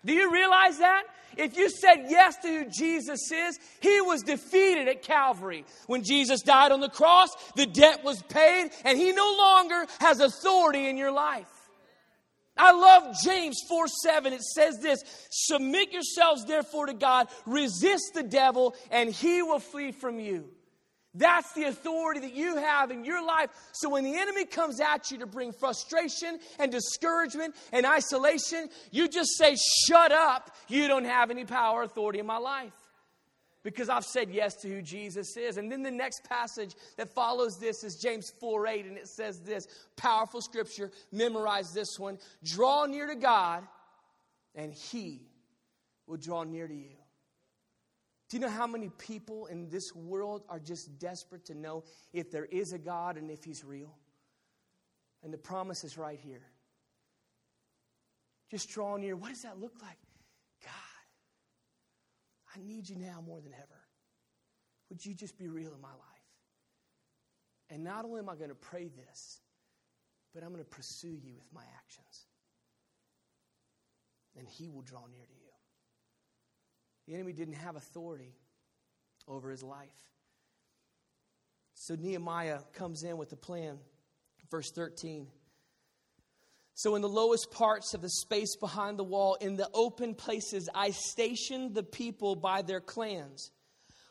Do 0.04 0.14
you 0.14 0.32
realize 0.32 0.78
that? 0.80 1.04
If 1.38 1.58
you 1.58 1.70
said 1.70 2.06
yes 2.10 2.36
to 2.44 2.48
who 2.48 2.66
Jesus 2.70 3.32
is, 3.32 3.60
he 3.80 4.02
was 4.02 4.22
defeated 4.22 4.88
at 4.88 5.02
Calvary. 5.02 5.66
When 5.88 6.04
Jesus 6.04 6.42
died 6.42 6.72
on 6.72 6.80
the 6.80 6.90
cross, 6.90 7.30
the 7.56 7.66
debt 7.66 8.04
was 8.04 8.22
paid, 8.24 8.70
and 8.84 8.98
he 8.98 9.12
no 9.14 9.36
longer 9.38 9.86
has 10.00 10.20
authority 10.20 10.88
in 10.88 10.98
your 10.98 11.12
life. 11.12 11.48
I 12.58 12.72
love 12.72 13.15
James 13.24 13.60
4 13.68 13.88
7. 13.88 14.34
It 14.34 14.41
says 14.41 14.80
this 14.80 15.04
Submit 15.30 15.91
yourselves 15.91 16.46
therefore 16.46 16.88
to 16.88 16.94
God, 16.94 17.28
resist 17.46 18.13
the 18.13 18.24
devil, 18.24 18.76
and 18.91 19.10
he 19.10 19.41
will 19.41 19.60
flee 19.60 19.91
from 19.91 20.20
you. 20.20 20.50
That's 21.18 21.54
the 21.54 21.63
authority 21.63 22.20
that 22.22 22.34
you 22.34 22.58
have 22.58 22.91
in 22.91 23.06
your 23.06 23.26
life. 23.26 23.50
So 23.72 23.89
when 23.89 24.04
the 24.04 24.18
enemy 24.18 24.46
comes 24.46 24.82
at 24.82 25.12
you 25.12 25.20
to 25.20 25.26
bring 25.26 25.54
frustration 25.54 26.39
and 26.60 26.72
discouragement 26.72 27.56
and 27.72 27.86
isolation, 27.86 28.70
you 28.91 29.08
just 29.08 29.38
say, 29.38 29.56
Shut 29.88 30.12
up. 30.12 30.52
You 30.68 30.88
don't 30.88 31.06
have 31.06 31.32
any 31.32 31.46
power 31.46 31.80
or 31.80 31.84
authority 31.84 32.20
in 32.20 32.26
my 32.26 32.38
life 32.38 32.74
because 33.65 33.89
I've 33.89 34.06
said 34.06 34.30
yes 34.30 34.54
to 34.58 34.69
who 34.69 34.84
Jesus 34.84 35.36
is. 35.36 35.58
And 35.58 35.71
then 35.71 35.82
the 35.82 35.89
next 35.89 36.23
passage 36.23 36.75
that 36.97 37.10
follows 37.10 37.58
this 37.58 37.84
is 37.84 37.95
James 37.95 38.32
4 38.39 38.67
8, 38.67 38.86
and 38.86 38.95
it 38.95 39.08
says 39.08 39.39
this 39.39 39.67
powerful 39.97 40.39
scripture. 40.39 40.91
Memorize 41.12 41.73
this 41.73 41.99
one. 41.99 42.19
Draw 42.43 42.86
near 42.86 43.08
to 43.08 43.15
God, 43.15 43.63
and 44.54 44.71
He 44.71 45.23
will 46.06 46.17
draw 46.17 46.43
near 46.43 46.67
to 46.67 46.75
you. 46.75 46.95
Do 48.30 48.38
you 48.38 48.41
know 48.41 48.49
how 48.49 48.67
many 48.67 48.89
people 48.99 49.47
in 49.47 49.67
this 49.69 49.95
world 49.95 50.43
are 50.47 50.60
just 50.60 50.99
desperate 50.99 51.45
to 51.45 51.56
know 51.56 51.84
if 52.13 52.30
there 52.30 52.45
is 52.45 52.71
a 52.71 52.78
God 52.78 53.17
and 53.17 53.32
if 53.32 53.43
He's 53.43 53.65
real? 53.65 53.97
And 55.23 55.34
the 55.34 55.39
promise 55.39 55.84
is 55.84 55.97
right 55.97 56.19
here. 56.19 56.43
Just 58.51 58.69
draw 58.69 58.95
near. 58.97 59.15
What 59.15 59.30
does 59.30 59.41
that 59.41 59.60
look 59.60 59.73
like? 59.82 59.97
I 62.56 62.62
need 62.65 62.88
you 62.89 62.96
now 62.96 63.24
more 63.26 63.41
than 63.41 63.54
ever. 63.54 63.82
Would 64.89 65.06
you 65.06 65.13
just 65.13 65.38
be 65.38 65.48
real 65.48 65.74
in 65.74 65.82
my 65.82 65.89
life? 65.89 66.00
And 67.70 67.84
not 67.84 68.06
only 68.06 68.20
am 68.20 68.30
I 68.30 68.36
going 68.36 68.50
to 68.50 68.56
pray 68.56 68.89
this, 68.89 69.39
but 70.34 70.44
I'm 70.44 70.50
going 70.50 70.63
to 70.63 70.70
pursue 70.70 71.18
you 71.24 71.36
with 71.36 71.52
my 71.54 71.63
actions. 71.78 72.28
And 74.38 74.48
he 74.48 74.70
will 74.70 74.82
draw 74.82 75.02
near 75.12 75.26
to 75.26 75.34
you. 75.34 75.52
The 77.08 77.15
enemy 77.15 77.34
didn't 77.34 77.56
have 77.56 77.76
authority 77.76 78.36
over 79.28 79.50
his 79.50 79.63
life. 79.63 79.89
So 81.74 81.96
Nehemiah 81.96 82.60
comes 82.74 83.04
in 83.04 83.18
with 83.18 83.32
a 83.32 83.38
plan. 83.38 83.78
Verse 84.50 84.72
13. 84.72 85.28
So, 86.78 86.96
in 86.96 87.02
the 87.02 87.08
lowest 87.08 87.52
parts 87.52 87.94
of 87.94 88.02
the 88.02 88.10
space 88.10 88.58
behind 88.58 89.00
the 89.00 89.04
wall, 89.04 89.36
in 89.36 89.56
the 89.56 89.70
open 89.74 90.14
places, 90.14 90.68
I 90.76 90.92
stationed 90.92 91.74
the 91.74 91.84
people 91.84 92.36
by 92.36 92.64
their 92.64 92.82
clans 92.82 93.52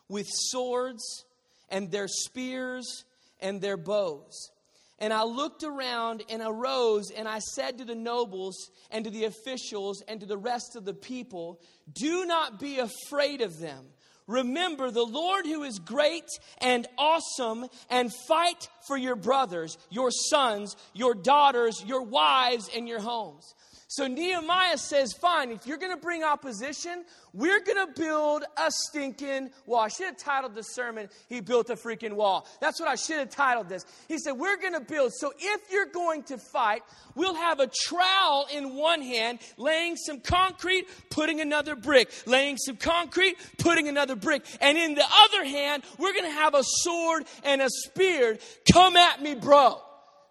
with 0.09 0.27
swords 0.31 1.27
and 1.69 1.91
their 1.91 2.09
spears 2.09 3.05
and 3.39 3.61
their 3.61 3.77
bows. 3.77 4.51
And 4.99 5.13
I 5.13 5.25
looked 5.25 5.63
around 5.63 6.23
and 6.31 6.41
arose 6.43 7.11
and 7.11 7.29
I 7.29 7.41
said 7.41 7.79
to 7.79 7.85
the 7.85 7.95
nobles 7.95 8.71
and 8.91 9.05
to 9.05 9.11
the 9.11 9.25
officials 9.25 10.03
and 10.09 10.21
to 10.21 10.27
the 10.27 10.39
rest 10.39 10.75
of 10.75 10.87
the 10.87 10.95
people, 10.95 11.61
Do 11.93 12.25
not 12.25 12.59
be 12.59 12.79
afraid 12.79 13.43
of 13.43 13.59
them. 13.59 13.85
Remember 14.27 14.91
the 14.91 15.05
Lord 15.05 15.45
who 15.45 15.65
is 15.65 15.79
great 15.79 16.29
and 16.59 16.87
awesome, 16.97 17.67
and 17.91 18.13
fight 18.27 18.69
for 18.87 18.97
your 18.97 19.17
brothers, 19.17 19.77
your 19.91 20.11
sons, 20.11 20.77
your 20.95 21.15
daughters, 21.15 21.85
your 21.87 22.03
wives, 22.03 22.71
and 22.75 22.89
your 22.89 23.01
homes. 23.01 23.55
So 23.95 24.09
Nehemiah 24.09 24.77
says, 24.77 25.13
Fine, 25.13 25.53
if 25.53 25.69
you're 25.69 25.77
going 25.77 25.95
to 25.95 26.03
bring 26.03 26.25
opposition, 26.25 27.05
we're 27.33 27.61
going 27.61 27.87
to 27.87 27.93
build 27.95 28.43
a 28.57 28.69
stinking 28.69 29.51
wall. 29.67 29.83
I 29.83 29.89
should 29.89 30.07
have 30.07 30.17
titled 30.17 30.57
the 30.57 30.65
sermon, 30.65 31.09
He 31.29 31.41
Built 31.41 31.71
a 31.71 31.77
Freaking 31.77 32.15
Wall. 32.15 32.45
That's 32.61 32.81
what 32.81 32.89
I 32.89 32.97
should 32.97 33.19
have 33.19 33.31
titled 33.31 33.69
this. 33.69 33.87
He 34.09 34.19
said, 34.19 34.33
We're 34.33 34.57
going 34.57 34.73
to 34.73 34.81
build. 34.81 35.13
So 35.15 35.33
if 35.39 35.71
you're 35.71 35.87
going 35.87 36.25
to 36.25 36.39
fight, 36.39 36.83
we'll 37.15 37.37
have 37.37 37.61
a 37.61 37.69
trowel 37.69 38.49
in 38.53 38.75
one 38.75 39.01
hand, 39.01 39.39
laying 39.59 39.95
some 39.95 40.19
concrete, 40.19 40.89
putting 41.11 41.41
another 41.41 41.77
brick, 41.77 42.11
laying 42.27 42.57
some 42.57 42.77
concrete, 42.77 43.37
putting 43.59 43.87
another 43.87 44.17
brick. 44.17 44.45
And 44.61 44.77
in 44.77 44.97
the 44.97 45.07
other 45.07 45.45
hand, 45.45 45.85
we're 45.99 46.15
going 46.15 46.25
to 46.25 46.31
have 46.33 46.55
a 46.55 46.65
sword 46.65 47.27
and 47.45 47.63
a 47.63 47.69
spear. 47.71 48.39
Come 48.73 48.97
at 48.97 49.23
me, 49.23 49.37
bro. 49.37 49.81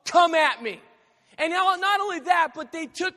Come 0.03 0.35
at 0.35 0.61
me. 0.61 0.81
And 1.37 1.51
not 1.51 1.99
only 1.99 2.19
that, 2.21 2.49
but 2.55 2.71
they 2.71 2.85
took, 2.85 3.13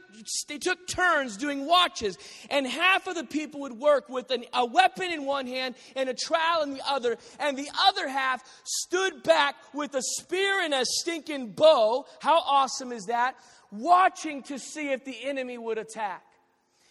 they 0.49 0.59
took 0.59 0.87
turns 0.87 1.37
doing 1.37 1.67
watches. 1.67 2.17
And 2.51 2.67
half 2.67 3.07
of 3.07 3.15
the 3.15 3.25
people 3.25 3.61
would 3.61 3.75
work 3.75 4.09
with 4.09 4.31
an, 4.31 4.45
a 4.53 4.65
weapon 4.65 5.13
in 5.13 5.25
one 5.25 5.47
hand 5.47 5.75
and 5.95 6.09
a 6.09 6.15
trowel 6.15 6.63
in 6.63 6.75
the 6.75 6.83
other. 6.89 7.17
And 7.39 7.57
the 7.57 7.71
other 7.87 8.09
half 8.09 8.43
stood 8.65 9.23
back 9.23 9.57
with 9.75 9.95
a 9.95 10.03
spear 10.03 10.63
and 10.63 10.73
a 10.73 10.85
stinking 10.85 11.53
bow. 11.53 12.07
How 12.21 12.41
awesome 12.41 12.93
is 12.93 13.05
that? 13.07 13.37
Watching 13.71 14.43
to 14.45 14.59
see 14.59 14.91
if 14.93 15.05
the 15.05 15.17
enemy 15.25 15.59
would 15.59 15.79
attack. 15.79 16.23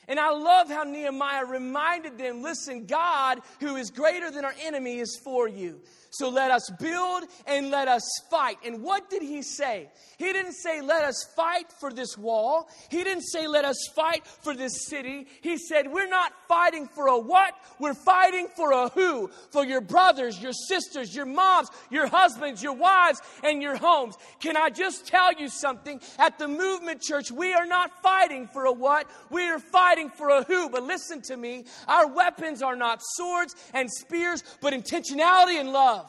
And 0.08 0.20
I 0.20 0.30
love 0.30 0.70
how 0.70 0.84
Nehemiah 0.84 1.46
reminded 1.46 2.18
them 2.18 2.44
listen, 2.44 2.86
God, 2.86 3.40
who 3.60 3.76
is 3.76 3.90
greater 3.90 4.30
than 4.30 4.46
our 4.46 4.54
enemy, 4.62 5.00
is 5.00 5.20
for 5.24 5.48
you. 5.48 5.82
So 6.17 6.30
let 6.30 6.49
us 6.49 6.71
build 6.80 7.25
and 7.45 7.69
let 7.69 7.88
us 7.88 8.04
fight. 8.30 8.58
And 8.65 8.82
what 8.82 9.10
did 9.10 9.21
he 9.21 9.41
say? 9.41 9.89
He 10.17 10.32
didn't 10.32 10.54
say, 10.54 10.82
let 10.82 11.04
us 11.04 11.25
fight 11.36 11.71
for 11.80 11.91
this 11.91 12.17
wall. 12.17 12.69
He 12.89 13.04
didn't 13.04 13.23
say, 13.23 13.47
let 13.47 13.65
us 13.65 13.78
fight 13.93 14.25
for 14.25 14.56
this 14.56 14.88
city. 14.88 15.28
He 15.41 15.58
said, 15.58 15.91
we're 15.91 16.08
not 16.08 16.32
fighting 16.47 16.88
for 16.88 17.08
a 17.08 17.19
what? 17.19 17.54
We're 17.80 17.93
fighting 17.93 18.47
for 18.56 18.71
a 18.71 18.88
who? 18.89 19.30
For 19.51 19.65
your 19.65 19.82
brothers, 19.82 20.41
your 20.41 20.54
sisters, 20.54 21.13
your 21.13 21.25
moms, 21.25 21.69
your 21.89 22.08
husbands, 22.08 22.63
your 22.63 22.73
wives, 22.73 23.21
and 23.43 23.62
your 23.62 23.75
homes. 23.75 24.15
Can 24.39 24.56
I 24.56 24.69
just 24.69 25.06
tell 25.08 25.34
you 25.34 25.49
something? 25.49 25.99
At 26.17 26.39
the 26.39 26.47
movement 26.47 27.01
church, 27.01 27.30
we 27.30 27.54
are 27.54 27.65
not 27.65 27.91
fighting 28.01 28.47
for 28.47 28.65
a 28.65 28.71
what? 28.71 29.10
We 29.30 29.43
are 29.49 29.60
fighting 29.60 30.10
for 30.10 30.30
a 30.30 30.43
who. 30.43 30.69
But 30.69 30.84
listen 30.84 31.21
to 31.23 31.36
me. 31.36 31.65
Our 31.89 32.08
weapons 32.08 32.62
are 32.62 32.78
not 32.78 33.01
swords 33.01 33.54
and 33.73 33.91
spears, 33.91 34.43
but 34.62 34.73
intentionality 34.73 35.60
and 35.60 35.73
love. 35.73 36.05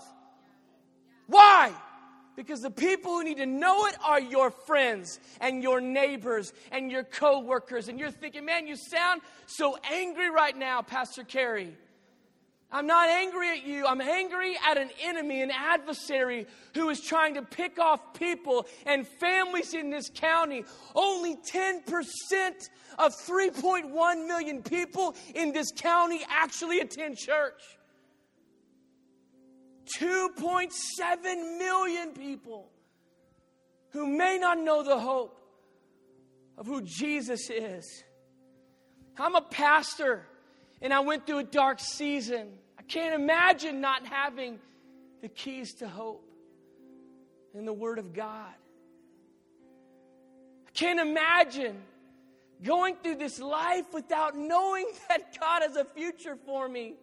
Why? 1.26 1.72
Because 2.36 2.60
the 2.60 2.70
people 2.70 3.12
who 3.12 3.24
need 3.24 3.38
to 3.38 3.46
know 3.46 3.86
it 3.86 3.96
are 4.04 4.20
your 4.20 4.50
friends 4.50 5.18
and 5.40 5.62
your 5.62 5.80
neighbors 5.80 6.52
and 6.70 6.90
your 6.90 7.02
coworkers. 7.02 7.88
And 7.88 7.98
you're 7.98 8.10
thinking, 8.10 8.44
man, 8.44 8.66
you 8.66 8.76
sound 8.76 9.22
so 9.46 9.78
angry 9.90 10.30
right 10.30 10.56
now, 10.56 10.82
Pastor 10.82 11.24
Carey. 11.24 11.74
I'm 12.70 12.86
not 12.86 13.08
angry 13.08 13.50
at 13.50 13.64
you. 13.64 13.86
I'm 13.86 14.00
angry 14.00 14.56
at 14.68 14.76
an 14.76 14.90
enemy, 15.00 15.40
an 15.40 15.50
adversary 15.50 16.46
who 16.74 16.90
is 16.90 17.00
trying 17.00 17.34
to 17.34 17.42
pick 17.42 17.78
off 17.78 18.12
people 18.12 18.66
and 18.84 19.06
families 19.06 19.72
in 19.72 19.88
this 19.90 20.10
county. 20.12 20.64
Only 20.94 21.36
10% 21.36 22.68
of 22.98 23.14
3.1 23.14 24.26
million 24.26 24.62
people 24.62 25.14
in 25.34 25.52
this 25.52 25.70
county 25.74 26.20
actually 26.28 26.80
attend 26.80 27.16
church. 27.16 27.62
2.7 29.98 31.58
million 31.58 32.12
people 32.12 32.68
who 33.90 34.06
may 34.06 34.38
not 34.38 34.58
know 34.58 34.82
the 34.82 34.98
hope 34.98 35.40
of 36.58 36.66
who 36.66 36.82
Jesus 36.82 37.50
is. 37.50 38.04
I'm 39.18 39.34
a 39.34 39.42
pastor 39.42 40.26
and 40.80 40.92
I 40.92 41.00
went 41.00 41.26
through 41.26 41.38
a 41.38 41.44
dark 41.44 41.80
season. 41.80 42.48
I 42.78 42.82
can't 42.82 43.14
imagine 43.14 43.80
not 43.80 44.06
having 44.06 44.58
the 45.22 45.28
keys 45.28 45.74
to 45.74 45.88
hope 45.88 46.28
in 47.54 47.64
the 47.64 47.72
Word 47.72 47.98
of 47.98 48.12
God. 48.12 48.52
I 50.66 50.70
can't 50.72 51.00
imagine 51.00 51.76
going 52.62 52.96
through 53.02 53.16
this 53.16 53.40
life 53.40 53.86
without 53.94 54.36
knowing 54.36 54.86
that 55.08 55.38
God 55.38 55.62
has 55.62 55.76
a 55.76 55.84
future 55.84 56.36
for 56.44 56.68
me 56.68 56.94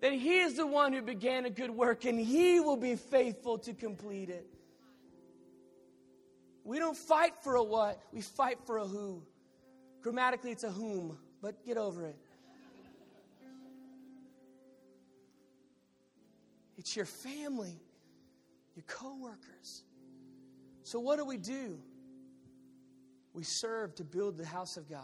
that 0.00 0.12
He 0.12 0.38
is 0.38 0.54
the 0.54 0.66
one 0.66 0.92
who 0.92 1.02
began 1.02 1.44
a 1.44 1.50
good 1.50 1.70
work 1.70 2.04
and 2.04 2.18
He 2.18 2.60
will 2.60 2.76
be 2.76 2.96
faithful 2.96 3.58
to 3.58 3.72
complete 3.72 4.30
it. 4.30 4.46
We 6.64 6.78
don't 6.78 6.96
fight 6.96 7.34
for 7.42 7.54
a 7.54 7.62
what, 7.62 8.02
we 8.12 8.20
fight 8.20 8.58
for 8.66 8.78
a 8.78 8.86
who. 8.86 9.22
Grammatically, 10.02 10.50
it's 10.50 10.64
a 10.64 10.70
whom, 10.70 11.16
but 11.40 11.64
get 11.64 11.76
over 11.76 12.06
it. 12.06 12.16
It's 16.76 16.94
your 16.94 17.06
family, 17.06 17.80
your 18.74 18.84
coworkers. 18.86 19.84
So, 20.82 21.00
what 21.00 21.18
do 21.18 21.24
we 21.24 21.36
do? 21.36 21.78
We 23.32 23.42
serve 23.42 23.94
to 23.96 24.04
build 24.04 24.36
the 24.36 24.46
house 24.46 24.76
of 24.76 24.88
God. 24.88 25.02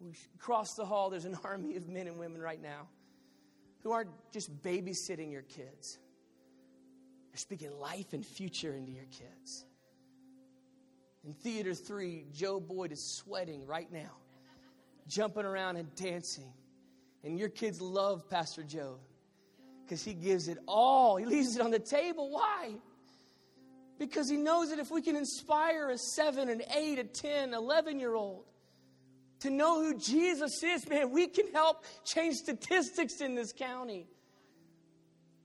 We 0.00 0.12
cross 0.38 0.74
the 0.74 0.84
hall, 0.84 1.10
there's 1.10 1.24
an 1.24 1.38
army 1.44 1.76
of 1.76 1.88
men 1.88 2.06
and 2.06 2.18
women 2.18 2.40
right 2.40 2.60
now 2.60 2.88
who 3.82 3.92
aren't 3.92 4.10
just 4.32 4.62
babysitting 4.62 5.30
your 5.30 5.42
kids. 5.42 5.98
They're 7.30 7.38
speaking 7.38 7.70
life 7.78 8.12
and 8.12 8.24
future 8.24 8.74
into 8.74 8.92
your 8.92 9.06
kids. 9.06 9.64
In 11.24 11.34
Theater 11.34 11.74
3, 11.74 12.26
Joe 12.32 12.60
Boyd 12.60 12.92
is 12.92 13.04
sweating 13.04 13.66
right 13.66 13.90
now, 13.92 14.12
jumping 15.06 15.44
around 15.44 15.76
and 15.76 15.94
dancing. 15.94 16.52
And 17.24 17.38
your 17.38 17.48
kids 17.48 17.80
love 17.80 18.28
Pastor 18.30 18.62
Joe 18.62 18.98
because 19.84 20.04
he 20.04 20.14
gives 20.14 20.48
it 20.48 20.58
all. 20.66 21.16
He 21.16 21.26
leaves 21.26 21.56
it 21.56 21.62
on 21.62 21.70
the 21.70 21.78
table. 21.78 22.30
Why? 22.30 22.74
Because 23.98 24.28
he 24.28 24.36
knows 24.36 24.70
that 24.70 24.78
if 24.78 24.90
we 24.90 25.02
can 25.02 25.16
inspire 25.16 25.90
a 25.90 25.98
7, 25.98 26.48
an 26.48 26.62
8, 26.74 26.98
a 27.00 27.04
10, 27.04 27.52
11 27.52 27.98
year 27.98 28.14
old 28.14 28.44
to 29.40 29.50
know 29.50 29.82
who 29.82 29.98
Jesus 29.98 30.62
is, 30.62 30.88
man, 30.88 31.10
we 31.12 31.28
can 31.28 31.52
help 31.52 31.84
change 32.04 32.34
statistics 32.36 33.20
in 33.20 33.34
this 33.34 33.52
county. 33.52 34.06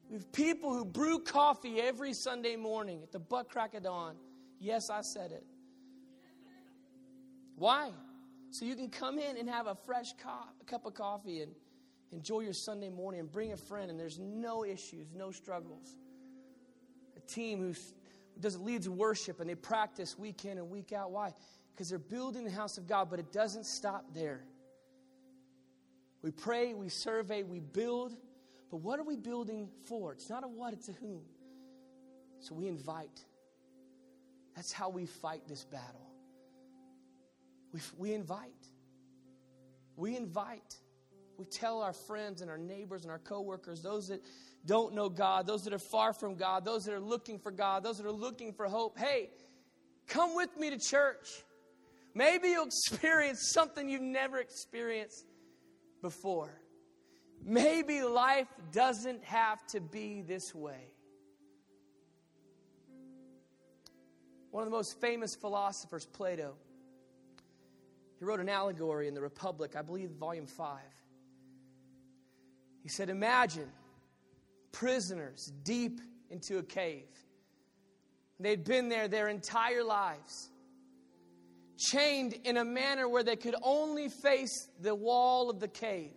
We 0.10 0.18
have 0.18 0.32
people 0.32 0.74
who 0.74 0.86
brew 0.86 1.20
coffee 1.20 1.80
every 1.80 2.14
Sunday 2.14 2.56
morning 2.56 3.02
at 3.04 3.12
the 3.12 3.20
butt 3.20 3.50
crack 3.50 3.74
of 3.74 3.84
dawn. 3.84 4.16
Yes, 4.60 4.90
I 4.90 5.02
said 5.02 5.32
it. 5.32 5.44
Why? 7.56 7.92
So 8.52 8.66
you 8.66 8.76
can 8.76 8.90
come 8.90 9.20
in 9.20 9.38
and 9.38 9.50
have 9.50 9.68
a 9.68 9.76
fresh 9.86 10.14
co- 10.24 10.66
cup 10.66 10.86
of 10.86 10.94
coffee 10.94 11.42
and 11.42 11.52
enjoy 12.12 12.42
your 12.42 12.54
Sunday 12.54 12.90
morning 12.90 13.22
and 13.22 13.32
bring 13.32 13.54
a 13.54 13.58
friend, 13.58 13.90
and 13.90 14.00
there's 14.00 14.20
no 14.20 14.64
issues, 14.64 15.08
no 15.16 15.32
struggles. 15.32 15.98
A 17.18 17.20
team 17.22 17.60
who 17.60 17.74
does 18.40 18.58
leads 18.58 18.90
worship 18.90 19.40
and 19.40 19.50
they 19.50 19.56
practice 19.56 20.18
week 20.18 20.46
in 20.46 20.58
and 20.58 20.70
week 20.70 20.94
out. 20.94 21.12
Why? 21.12 21.34
Because 21.74 21.90
they're 21.90 22.00
building 22.00 22.44
the 22.44 22.52
house 22.52 22.78
of 22.78 22.88
God, 22.88 23.10
but 23.10 23.20
it 23.20 23.32
doesn't 23.32 23.66
stop 23.66 24.14
there. 24.14 24.42
We 26.22 26.32
pray, 26.32 26.74
we 26.74 26.90
survey, 26.90 27.44
we 27.44 27.60
build, 27.60 28.16
but 28.72 28.78
what 28.78 29.00
are 29.00 29.04
we 29.04 29.16
building 29.16 29.70
for? 29.86 30.14
It's 30.14 30.30
not 30.30 30.44
a 30.44 30.48
what, 30.48 30.74
it's 30.74 30.88
a 30.90 30.94
whom. 30.94 31.22
So 32.40 32.56
we 32.56 32.68
invite. 32.68 33.26
That's 34.56 34.72
how 34.72 34.90
we 34.90 35.06
fight 35.06 35.42
this 35.48 35.66
battle. 35.66 36.10
We, 37.74 37.80
we 37.98 38.14
invite. 38.14 38.52
We 39.96 40.16
invite. 40.16 40.78
We 41.38 41.46
tell 41.46 41.82
our 41.82 41.94
friends 41.94 42.42
and 42.42 42.52
our 42.52 42.58
neighbors 42.58 43.04
and 43.04 43.12
our 43.12 43.20
coworkers, 43.20 43.82
those 43.82 44.10
that 44.10 44.22
don't 44.66 44.94
know 44.94 45.10
God, 45.10 45.48
those 45.48 45.64
that 45.64 45.74
are 45.74 45.80
far 45.80 46.14
from 46.14 46.36
God, 46.36 46.64
those 46.64 46.86
that 46.86 46.94
are 46.94 47.00
looking 47.00 47.40
for 47.40 47.52
God, 47.52 47.84
those 47.84 47.98
that 47.98 48.06
are 48.06 48.12
looking 48.12 48.54
for 48.54 48.68
hope, 48.68 48.98
hey, 48.98 49.30
come 50.08 50.36
with 50.36 50.56
me 50.58 50.70
to 50.70 50.78
church. 50.78 51.28
Maybe 52.14 52.50
you'll 52.50 52.68
experience 52.68 53.52
something 53.52 53.90
you've 53.90 54.02
never 54.02 54.40
experienced 54.40 55.26
before. 56.02 56.62
Maybe 57.44 58.04
life 58.04 58.48
doesn't 58.72 59.24
have 59.24 59.66
to 59.68 59.82
be 59.82 60.22
this 60.22 60.54
way. 60.54 60.92
One 64.52 64.64
of 64.64 64.70
the 64.70 64.76
most 64.76 65.02
famous 65.02 65.36
philosophers, 65.36 66.06
Plato, 66.06 66.56
he 68.20 68.26
wrote 68.26 68.40
an 68.40 68.50
allegory 68.50 69.08
in 69.08 69.16
the 69.16 69.22
Republic, 69.22 69.76
I 69.76 69.82
believe, 69.82 70.12
volume 70.12 70.46
5. 70.46 70.80
He 72.84 72.90
said, 72.90 73.10
Imagine 73.10 73.70
prisoners 74.72 75.52
deep 75.64 76.00
into 76.30 76.60
a 76.60 76.64
cave. 76.64 77.10
They'd 78.40 78.64
been 78.64 78.90
there 78.90 79.08
their 79.08 79.28
entire 79.28 79.84
lives, 79.84 80.50
chained 81.78 82.34
in 82.44 82.58
a 82.58 82.66
manner 82.66 83.08
where 83.08 83.24
they 83.24 83.36
could 83.36 83.56
only 83.62 84.10
face 84.10 84.68
the 84.82 84.94
wall 84.94 85.50
of 85.50 85.60
the 85.60 85.68
cave. 85.68 86.14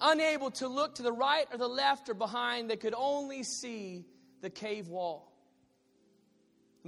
Unable 0.00 0.50
to 0.52 0.68
look 0.68 0.96
to 0.96 1.02
the 1.02 1.12
right 1.12 1.46
or 1.50 1.58
the 1.58 1.68
left 1.68 2.08
or 2.08 2.14
behind, 2.14 2.70
they 2.70 2.76
could 2.76 2.94
only 2.96 3.42
see 3.42 4.04
the 4.40 4.50
cave 4.50 4.88
wall. 4.88 5.32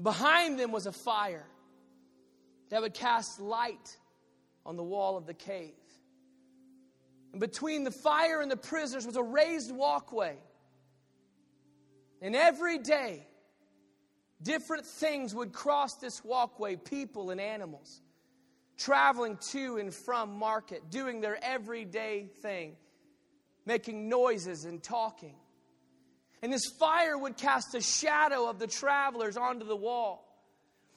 Behind 0.01 0.59
them 0.59 0.71
was 0.73 0.87
a 0.87 0.93
fire 0.93 1.47
that 2.71 2.81
would 2.81 2.95
cast 2.95 3.41
light 3.41 3.97
on 4.65 4.77
the 4.77 4.85
wall 4.85 5.17
of 5.17 5.27
the 5.27 5.35
cave. 5.35 5.75
And 7.33 7.41
between 7.41 7.85
the 7.85 7.91
fire 7.91 8.41
and 8.41 8.51
the 8.51 8.57
prisoners 8.57 9.07
was 9.07 9.17
a 9.17 9.23
raised 9.23 9.73
walkway. 9.73 10.37
And 12.23 12.37
every 12.37 12.79
day, 12.79 13.27
different 14.43 14.87
things 14.87 15.35
would 15.35 15.53
cross 15.53 15.95
this 15.97 16.25
walkway 16.25 16.77
people 16.77 17.31
and 17.31 17.41
animals, 17.41 18.01
traveling 18.77 19.39
to 19.51 19.77
and 19.79 19.93
from 19.95 20.39
market, 20.39 20.91
doing 20.91 21.21
their 21.21 21.39
everyday 21.43 22.29
thing, 22.43 22.77
making 23.67 24.09
noises 24.09 24.65
and 24.65 24.83
talking. 24.83 25.35
And 26.43 26.53
this 26.53 26.67
fire 26.79 27.19
would 27.19 27.37
cast 27.37 27.75
a 27.75 27.83
shadow 27.83 28.49
of 28.49 28.59
the 28.59 28.67
travelers 28.67 29.37
onto 29.37 29.67
the 29.67 29.77
wall. 29.77 30.27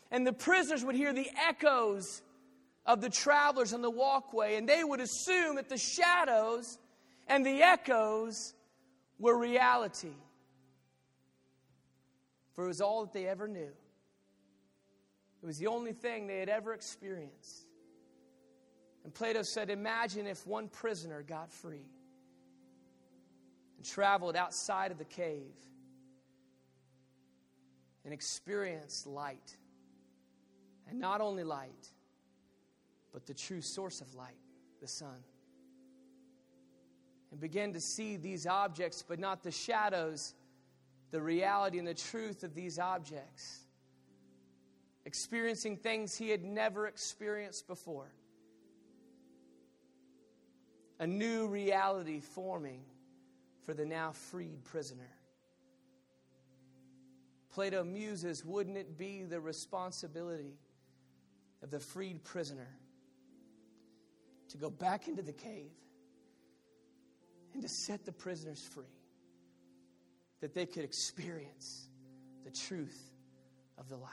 And 0.09 0.25
the 0.25 0.33
prisoners 0.33 0.85
would 0.85 0.95
hear 0.95 1.11
the 1.11 1.29
echoes 1.47 2.21
of 2.85 3.01
the 3.01 3.09
travelers 3.09 3.73
on 3.73 3.81
the 3.81 3.89
walkway, 3.89 4.55
and 4.55 4.67
they 4.67 4.83
would 4.83 4.99
assume 4.99 5.55
that 5.55 5.69
the 5.69 5.77
shadows 5.77 6.77
and 7.27 7.45
the 7.45 7.61
echoes 7.61 8.53
were 9.19 9.37
reality. 9.37 10.13
For 12.53 12.65
it 12.65 12.67
was 12.67 12.81
all 12.81 13.01
that 13.05 13.13
they 13.13 13.27
ever 13.27 13.47
knew. 13.47 13.71
It 15.41 15.45
was 15.45 15.57
the 15.57 15.67
only 15.67 15.91
thing 15.91 16.27
they 16.27 16.39
had 16.39 16.49
ever 16.49 16.73
experienced. 16.73 17.67
And 19.03 19.13
Plato 19.13 19.41
said, 19.41 19.69
Imagine 19.69 20.27
if 20.27 20.47
one 20.47 20.69
prisoner 20.69 21.21
got 21.21 21.51
free 21.51 21.89
and 23.75 23.85
traveled 23.85 24.35
outside 24.35 24.91
of 24.91 24.97
the 24.97 25.05
cave 25.05 25.53
and 28.05 28.13
experienced 28.13 29.07
light. 29.07 29.57
And 30.89 30.99
not 30.99 31.21
only 31.21 31.43
light, 31.43 31.89
but 33.11 33.25
the 33.25 33.33
true 33.33 33.61
source 33.61 34.01
of 34.01 34.13
light, 34.15 34.37
the 34.81 34.87
sun. 34.87 35.23
And 37.31 37.39
began 37.39 37.73
to 37.73 37.79
see 37.79 38.15
these 38.15 38.45
objects, 38.45 39.03
but 39.05 39.19
not 39.19 39.43
the 39.43 39.51
shadows, 39.51 40.33
the 41.13 41.21
reality 41.21 41.77
and 41.77 41.87
the 41.87 41.93
truth 41.93 42.43
of 42.43 42.55
these 42.55 42.79
objects. 42.79 43.59
Experiencing 45.05 45.77
things 45.77 46.15
he 46.17 46.29
had 46.29 46.43
never 46.43 46.87
experienced 46.87 47.67
before. 47.67 48.11
A 50.99 51.05
new 51.05 51.45
reality 51.45 52.19
forming 52.19 52.81
for 53.63 53.75
the 53.75 53.85
now 53.85 54.11
freed 54.11 54.63
prisoner. 54.63 55.11
Plato 57.51 57.83
muses, 57.83 58.43
wouldn't 58.43 58.75
it 58.75 58.97
be 58.97 59.21
the 59.21 59.39
responsibility 59.39 60.57
of 61.61 61.69
the 61.69 61.79
freed 61.79 62.23
prisoner 62.23 62.75
to 64.49 64.57
go 64.57 64.71
back 64.71 65.07
into 65.07 65.21
the 65.21 65.31
cave 65.31 65.69
and 67.53 67.61
to 67.61 67.69
set 67.69 68.03
the 68.03 68.11
prisoners 68.11 68.67
free 68.73 69.02
that 70.43 70.53
they 70.53 70.65
could 70.65 70.83
experience 70.83 71.87
the 72.43 72.51
truth 72.51 73.11
of 73.77 73.87
the 73.87 73.95
light? 73.95 74.11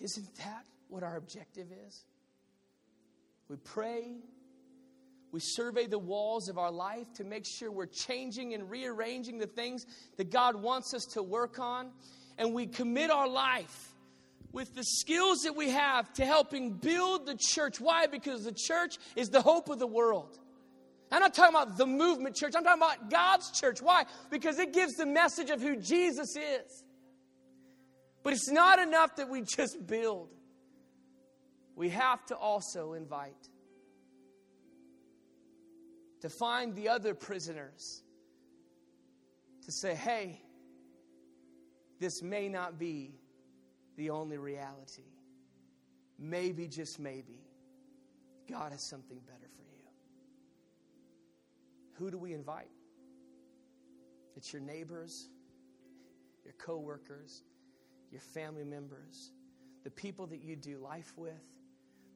Isn't 0.00 0.34
that 0.36 0.64
what 0.88 1.02
our 1.02 1.16
objective 1.16 1.66
is? 1.86 2.06
We 3.50 3.56
pray 3.56 4.16
we 5.32 5.40
survey 5.40 5.84
the 5.84 5.98
walls 5.98 6.48
of 6.48 6.56
our 6.56 6.70
life 6.70 7.12
to 7.16 7.24
make 7.24 7.44
sure 7.44 7.70
we're 7.70 7.84
changing 7.84 8.54
and 8.54 8.70
rearranging 8.70 9.36
the 9.36 9.46
things 9.46 9.84
that 10.16 10.30
God 10.30 10.56
wants 10.56 10.94
us 10.94 11.04
to 11.12 11.22
work 11.22 11.58
on. 11.58 11.90
And 12.38 12.54
we 12.54 12.66
commit 12.66 13.10
our 13.10 13.28
life 13.28 13.92
with 14.50 14.74
the 14.74 14.82
skills 14.82 15.42
that 15.42 15.54
we 15.54 15.72
have 15.72 16.10
to 16.14 16.24
helping 16.24 16.72
build 16.72 17.26
the 17.26 17.36
church. 17.38 17.78
Why? 17.82 18.06
Because 18.06 18.44
the 18.44 18.54
church 18.56 18.96
is 19.14 19.28
the 19.28 19.42
hope 19.42 19.68
of 19.68 19.78
the 19.78 19.86
world. 19.86 20.38
I'm 21.10 21.20
not 21.20 21.34
talking 21.34 21.54
about 21.54 21.76
the 21.76 21.86
movement 21.86 22.34
church, 22.36 22.54
I'm 22.56 22.64
talking 22.64 22.82
about 22.82 23.10
God's 23.10 23.50
church. 23.52 23.80
Why? 23.80 24.04
Because 24.30 24.58
it 24.58 24.72
gives 24.72 24.94
the 24.94 25.06
message 25.06 25.50
of 25.50 25.60
who 25.60 25.76
Jesus 25.76 26.36
is. 26.36 26.84
But 28.22 28.32
it's 28.32 28.50
not 28.50 28.80
enough 28.80 29.16
that 29.16 29.28
we 29.28 29.42
just 29.42 29.86
build, 29.86 30.30
we 31.76 31.90
have 31.90 32.24
to 32.26 32.36
also 32.36 32.94
invite 32.94 33.48
to 36.22 36.28
find 36.28 36.74
the 36.74 36.88
other 36.88 37.14
prisoners, 37.14 38.02
to 39.64 39.70
say, 39.70 39.94
hey, 39.94 40.40
this 42.00 42.22
may 42.22 42.48
not 42.48 42.78
be 42.78 43.14
the 43.96 44.10
only 44.10 44.38
reality. 44.38 45.04
Maybe, 46.18 46.66
just 46.66 46.98
maybe, 46.98 47.38
God 48.48 48.72
has 48.72 48.82
something 48.82 49.18
better 49.26 49.48
for 49.56 49.62
you. 49.62 49.75
Who 51.98 52.10
do 52.10 52.18
we 52.18 52.32
invite? 52.32 52.70
It's 54.36 54.52
your 54.52 54.62
neighbors, 54.62 55.28
your 56.44 56.54
coworkers, 56.54 57.42
your 58.10 58.20
family 58.20 58.64
members, 58.64 59.32
the 59.82 59.90
people 59.90 60.26
that 60.26 60.42
you 60.42 60.56
do 60.56 60.78
life 60.78 61.14
with, 61.16 61.42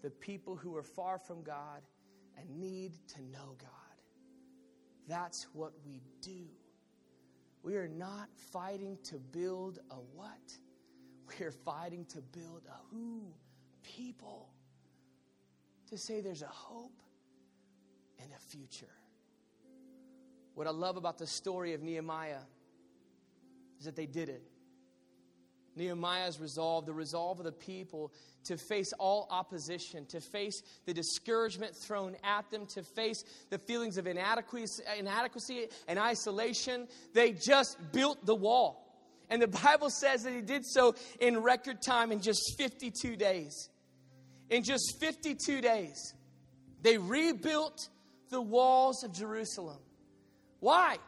the 0.02 0.10
people 0.10 0.54
who 0.56 0.76
are 0.76 0.82
far 0.82 1.18
from 1.18 1.42
God 1.42 1.82
and 2.38 2.48
need 2.58 2.92
to 3.08 3.22
know 3.22 3.56
God. 3.58 3.70
That's 5.08 5.44
what 5.52 5.72
we 5.84 6.02
do. 6.20 6.46
We 7.62 7.76
are 7.76 7.88
not 7.88 8.28
fighting 8.52 8.98
to 9.04 9.18
build 9.18 9.78
a 9.90 9.96
what? 10.14 10.52
We 11.28 11.44
are 11.44 11.52
fighting 11.52 12.06
to 12.06 12.20
build 12.20 12.62
a 12.68 12.94
who 12.94 13.22
people. 13.82 14.50
To 15.88 15.98
say 15.98 16.20
there's 16.20 16.42
a 16.42 16.46
hope 16.46 17.02
and 18.22 18.30
a 18.32 18.38
future. 18.38 18.99
What 20.60 20.66
I 20.66 20.72
love 20.72 20.98
about 20.98 21.16
the 21.16 21.26
story 21.26 21.72
of 21.72 21.80
Nehemiah 21.80 22.42
is 23.78 23.86
that 23.86 23.96
they 23.96 24.04
did 24.04 24.28
it. 24.28 24.42
Nehemiah's 25.74 26.38
resolve, 26.38 26.84
the 26.84 26.92
resolve 26.92 27.38
of 27.38 27.46
the 27.46 27.50
people 27.50 28.12
to 28.44 28.58
face 28.58 28.92
all 28.98 29.26
opposition, 29.30 30.04
to 30.08 30.20
face 30.20 30.60
the 30.84 30.92
discouragement 30.92 31.74
thrown 31.74 32.14
at 32.22 32.50
them, 32.50 32.66
to 32.74 32.82
face 32.82 33.24
the 33.48 33.56
feelings 33.56 33.96
of 33.96 34.06
inadequacy, 34.06 34.82
inadequacy 34.98 35.68
and 35.88 35.98
isolation. 35.98 36.88
They 37.14 37.32
just 37.32 37.78
built 37.90 38.26
the 38.26 38.34
wall. 38.34 38.86
And 39.30 39.40
the 39.40 39.48
Bible 39.48 39.88
says 39.88 40.24
that 40.24 40.34
he 40.34 40.42
did 40.42 40.66
so 40.66 40.94
in 41.20 41.38
record 41.38 41.80
time 41.80 42.12
in 42.12 42.20
just 42.20 42.58
52 42.58 43.16
days. 43.16 43.70
In 44.50 44.62
just 44.62 45.00
52 45.00 45.62
days, 45.62 46.12
they 46.82 46.98
rebuilt 46.98 47.88
the 48.28 48.42
walls 48.42 49.02
of 49.04 49.14
Jerusalem. 49.14 49.78
Why? 50.60 50.98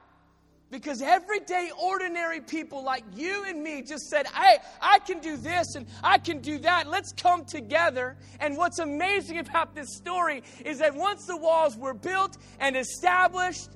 Because 0.71 1.03
everyday, 1.03 1.71
ordinary 1.79 2.41
people 2.41 2.83
like 2.83 3.05
you 3.15 3.45
and 3.47 3.63
me 3.63 3.83
just 3.83 4.09
said, 4.09 4.27
Hey, 4.27 4.57
I 4.81 5.01
can 5.01 5.21
do 5.21 5.37
this 5.37 5.75
and 5.75 5.87
I 6.03 6.17
can 6.17 6.41
do 6.41 6.59
that. 6.61 6.89
Let's 6.89 7.13
come 7.13 7.45
together. 7.45 8.17
And 8.41 8.57
what's 8.57 8.79
amazing 8.79 9.39
about 9.39 9.75
this 9.75 9.95
story 9.95 10.43
is 10.65 10.79
that 10.79 10.95
once 10.95 11.27
the 11.27 11.37
walls 11.37 11.77
were 11.77 11.93
built 11.93 12.39
and 12.59 12.75
established, 12.75 13.69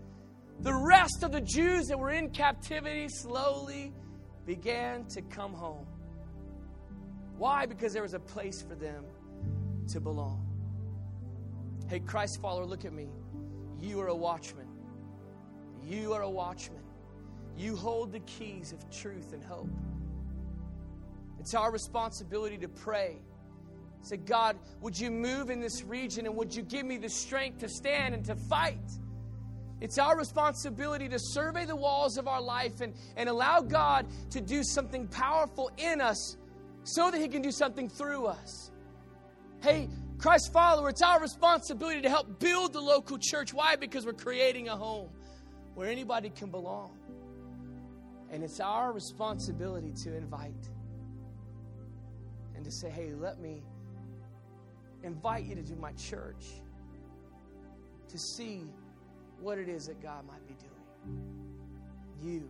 the 0.60 0.72
rest 0.72 1.22
of 1.22 1.32
the 1.32 1.42
Jews 1.42 1.88
that 1.88 1.98
were 1.98 2.12
in 2.12 2.30
captivity 2.30 3.08
slowly 3.10 3.92
began 4.46 5.04
to 5.08 5.20
come 5.20 5.52
home. 5.52 5.86
Why? 7.36 7.66
Because 7.66 7.92
there 7.92 8.02
was 8.02 8.14
a 8.14 8.20
place 8.20 8.62
for 8.62 8.74
them 8.74 9.04
to 9.88 10.00
belong. 10.00 10.42
Hey, 11.90 12.00
Christ 12.00 12.40
follower, 12.40 12.64
look 12.64 12.86
at 12.86 12.94
me. 12.94 13.08
You 13.80 14.00
are 14.00 14.08
a 14.08 14.16
watchman. 14.16 14.65
You 15.87 16.12
are 16.14 16.22
a 16.22 16.30
watchman. 16.30 16.82
You 17.57 17.76
hold 17.76 18.12
the 18.12 18.20
keys 18.20 18.72
of 18.72 18.91
truth 18.91 19.32
and 19.32 19.43
hope. 19.43 19.70
It's 21.39 21.55
our 21.55 21.70
responsibility 21.70 22.59
to 22.59 22.68
pray. 22.68 23.18
Say, 24.03 24.16
God, 24.16 24.59
would 24.80 24.99
you 24.99 25.12
move 25.12 25.49
in 25.49 25.61
this 25.61 25.84
region 25.84 26.26
and 26.26 26.34
would 26.37 26.55
you 26.55 26.62
give 26.62 26.84
me 26.84 26.99
the 26.99 27.09
strength 27.09 27.59
to 27.59 27.68
stand 27.68 28.14
and 28.14 28.24
to 28.24 28.34
fight? 28.34 28.80
It's 29.80 29.99
our 29.99 30.16
responsibility 30.16 31.09
to 31.09 31.18
survey 31.20 31.66
the 31.66 31.76
walls 31.76 32.18
of 32.18 32.26
our 32.26 32.41
life 32.41 32.80
and, 32.80 32.95
and 33.16 33.28
allow 33.28 33.61
God 33.61 34.07
to 34.30 34.41
do 34.41 34.64
something 34.64 35.07
powerful 35.07 35.70
in 35.76 36.01
us 36.01 36.37
so 36.82 37.11
that 37.11 37.20
He 37.20 37.28
can 37.28 37.43
do 37.43 37.53
something 37.53 37.89
through 37.89 38.26
us. 38.26 38.72
Hey, 39.62 39.89
Christ 40.18 40.53
follower, 40.53 40.89
it's 40.89 41.03
our 41.03 41.20
responsibility 41.20 42.01
to 42.01 42.09
help 42.09 42.41
build 42.41 42.72
the 42.72 42.80
local 42.80 43.18
church. 43.18 43.55
Why? 43.55 43.76
Because 43.76 44.05
we're 44.05 44.14
creating 44.14 44.68
a 44.68 44.76
home 44.76 45.11
where 45.76 45.90
anybody 45.90 46.30
can 46.30 46.50
belong. 46.50 46.90
And 48.30 48.42
it's 48.42 48.60
our 48.60 48.92
responsibility 48.92 49.92
to 50.04 50.16
invite 50.16 50.68
and 52.56 52.64
to 52.64 52.70
say, 52.70 52.88
hey, 52.88 53.12
let 53.12 53.38
me 53.38 53.62
invite 55.04 55.44
you 55.44 55.54
to 55.54 55.62
do 55.62 55.76
my 55.76 55.92
church 55.92 56.46
to 58.08 58.18
see 58.18 58.62
what 59.38 59.58
it 59.58 59.68
is 59.68 59.86
that 59.86 60.02
God 60.02 60.26
might 60.26 60.44
be 60.48 60.54
doing. 60.54 61.22
You 62.24 62.48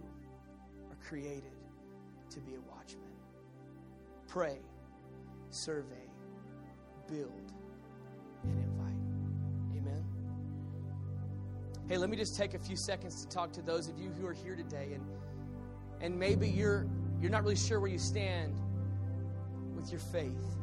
are 0.88 1.08
created 1.08 1.42
to 2.30 2.40
be 2.40 2.54
a 2.54 2.60
watchman. 2.70 3.02
Pray, 4.28 4.58
survey, 5.50 6.08
build, 7.08 7.45
Hey, 11.88 11.98
let 11.98 12.10
me 12.10 12.16
just 12.16 12.36
take 12.36 12.54
a 12.54 12.58
few 12.58 12.76
seconds 12.76 13.24
to 13.24 13.28
talk 13.28 13.52
to 13.52 13.62
those 13.62 13.88
of 13.88 13.96
you 13.96 14.10
who 14.10 14.26
are 14.26 14.32
here 14.32 14.56
today 14.56 14.90
and 14.92 15.06
and 16.00 16.18
maybe 16.18 16.48
you're 16.48 16.84
you're 17.20 17.30
not 17.30 17.44
really 17.44 17.54
sure 17.54 17.78
where 17.78 17.90
you 17.90 17.98
stand 17.98 18.58
with 19.76 19.92
your 19.92 20.00
faith. 20.00 20.56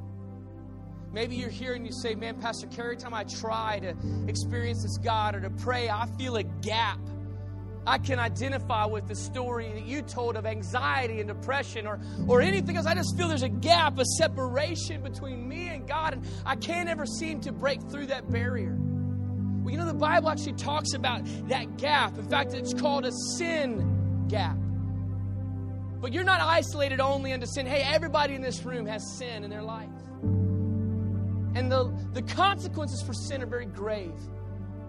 Maybe 1.14 1.38
you're 1.38 1.50
here 1.50 1.76
and 1.76 1.86
you 1.86 1.94
say, 1.94 2.14
Man, 2.14 2.42
Pastor 2.42 2.68
every 2.78 2.98
time 2.98 3.14
I 3.14 3.24
try 3.24 3.80
to 3.80 3.96
experience 4.28 4.84
this 4.84 4.98
God 4.98 5.36
or 5.36 5.40
to 5.40 5.50
pray, 5.50 5.90
I 5.90 6.08
feel 6.18 6.36
a 6.36 6.44
gap. 6.44 7.00
I 7.88 8.00
can 8.00 8.20
identify 8.20 8.86
with 8.86 9.08
the 9.08 9.16
story 9.16 9.72
that 9.72 9.86
you 9.86 10.02
told 10.02 10.36
of 10.36 10.46
anxiety 10.46 11.20
and 11.20 11.28
depression 11.30 11.88
or, 11.88 12.02
or 12.28 12.42
anything 12.42 12.76
else. 12.76 12.86
I 12.86 12.96
just 12.96 13.18
feel 13.18 13.30
there's 13.30 13.44
a 13.44 13.50
gap, 13.50 13.98
a 13.98 14.06
separation 14.06 15.02
between 15.02 15.48
me 15.48 15.70
and 15.70 15.88
God, 15.88 16.14
and 16.14 16.26
I 16.46 16.58
can't 16.58 16.90
ever 16.90 17.06
seem 17.06 17.40
to 17.42 17.54
break 17.54 17.82
through 17.84 18.08
that 18.08 18.30
barrier. 18.30 18.78
Well, 19.64 19.72
you 19.72 19.78
know, 19.78 19.86
the 19.86 19.93
Bible 19.93 20.30
actually 20.30 20.53
talks 20.53 20.93
about 20.93 21.22
that 21.47 21.78
gap. 21.78 22.18
In 22.18 22.28
fact, 22.28 22.53
it's 22.53 22.74
called 22.74 23.05
a 23.05 23.11
sin 23.38 24.26
gap. 24.28 24.57
But 26.01 26.11
you're 26.11 26.26
not 26.26 26.41
isolated 26.41 26.99
only 26.99 27.32
into 27.32 27.47
sin. 27.47 27.66
Hey, 27.66 27.82
everybody 27.82 28.36
in 28.36 28.41
this 28.41 28.66
room 28.66 28.86
has 28.88 29.18
sin 29.18 29.45
in 29.45 29.49
their 29.49 29.64
life. 29.64 29.88
And 31.55 31.72
the, 31.72 31.97
the 32.11 32.24
consequences 32.24 33.01
for 33.01 33.14
sin 33.14 33.41
are 33.41 33.45
very 33.45 33.66
grave 33.66 34.20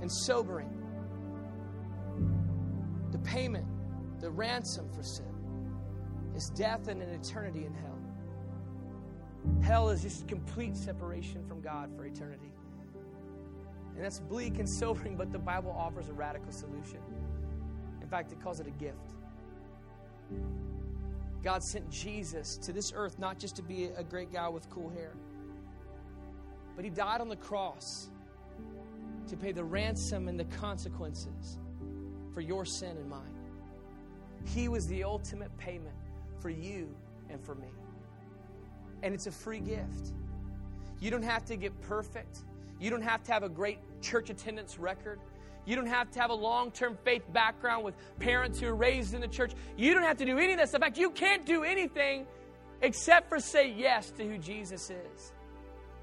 and 0.01 0.11
sobering. 0.11 0.71
The 3.13 3.19
payment, 3.19 3.67
the 4.21 4.31
ransom 4.31 4.91
for 4.93 5.05
sin, 5.05 5.33
is 6.35 6.51
death 6.57 6.89
and 6.89 7.01
an 7.01 7.11
eternity 7.11 7.65
in 7.65 7.75
hell. 7.75 8.01
Hell 9.63 9.91
is 9.91 10.03
just 10.03 10.27
complete 10.27 10.77
separation 10.77 11.47
from 11.47 11.61
God 11.61 11.95
for 11.97 12.05
eternity. 12.07 12.54
And 13.95 14.05
that's 14.05 14.21
bleak 14.21 14.59
and 14.59 14.69
sobering, 14.81 15.17
but 15.17 15.33
the 15.33 15.39
Bible 15.39 15.75
offers 15.77 16.09
a 16.09 16.13
radical 16.13 16.53
solution. 16.53 16.99
In 18.01 18.09
fact, 18.09 18.33
it 18.33 18.43
calls 18.43 18.61
it 18.61 18.67
a 18.67 18.71
gift. 18.71 19.15
God 21.43 21.63
sent 21.63 21.91
Jesus 21.91 22.57
to 22.59 22.73
this 22.73 22.93
earth 22.95 23.19
not 23.19 23.39
just 23.39 23.57
to 23.57 23.63
be 23.63 23.91
a 23.97 24.03
great 24.03 24.33
guy 24.33 24.49
with 24.49 24.69
cool 24.71 24.91
hair 24.91 25.13
but 26.77 26.85
he 26.85 26.91
died 26.91 27.21
on 27.21 27.29
the 27.29 27.37
cross 27.37 28.09
to 29.29 29.37
pay 29.37 29.53
the 29.53 29.65
ransom 29.65 30.29
and 30.29 30.39
the 30.39 30.45
consequences 30.45 31.59
for 32.33 32.41
your 32.41 32.65
sin 32.65 32.97
and 32.97 33.09
mine. 33.09 33.35
He 34.45 34.69
was 34.69 34.87
the 34.87 35.05
ultimate 35.05 35.57
payment 35.57 35.95
for 36.41 36.51
you 36.51 36.95
and 37.31 37.41
for 37.41 37.55
me. 37.55 37.69
And 39.03 39.15
it's 39.15 39.27
a 39.27 39.33
free 39.33 39.61
gift. 39.61 40.13
You 41.01 41.11
don't 41.11 41.23
have 41.23 41.45
to 41.47 41.57
get 41.57 41.79
perfect. 41.83 42.41
You 42.81 42.91
don't 42.91 43.03
have 43.03 43.23
to 43.25 43.33
have 43.33 43.43
a 43.43 43.49
great 43.49 43.79
church 44.01 44.31
attendance 44.31 44.79
record. 44.79 45.21
You 45.67 45.77
don't 45.77 45.87
have 45.87 46.11
to 46.13 46.21
have 46.21 46.31
a 46.31 46.35
long 46.35 46.71
term 46.71 46.99
faith 47.05 47.23
background 47.33 47.85
with 47.85 47.95
parents 48.19 48.61
who 48.61 48.67
are 48.67 48.75
raised 48.75 49.15
in 49.15 49.21
the 49.21 49.29
church. 49.29 49.53
You 49.77 49.95
don't 49.95 50.03
have 50.03 50.19
to 50.19 50.25
do 50.25 50.39
any 50.39 50.53
of 50.53 50.59
this. 50.59 50.75
In 50.75 50.81
fact, 50.81 50.99
you 50.99 51.11
can't 51.11 51.47
do 51.47 51.65
anything 51.65 52.27
except 52.83 53.29
for 53.29 53.41
say 53.41 53.71
yes 53.71 54.11
to 54.13 54.29
who 54.29 54.37
Jesus 54.39 54.91
is. 54.91 55.33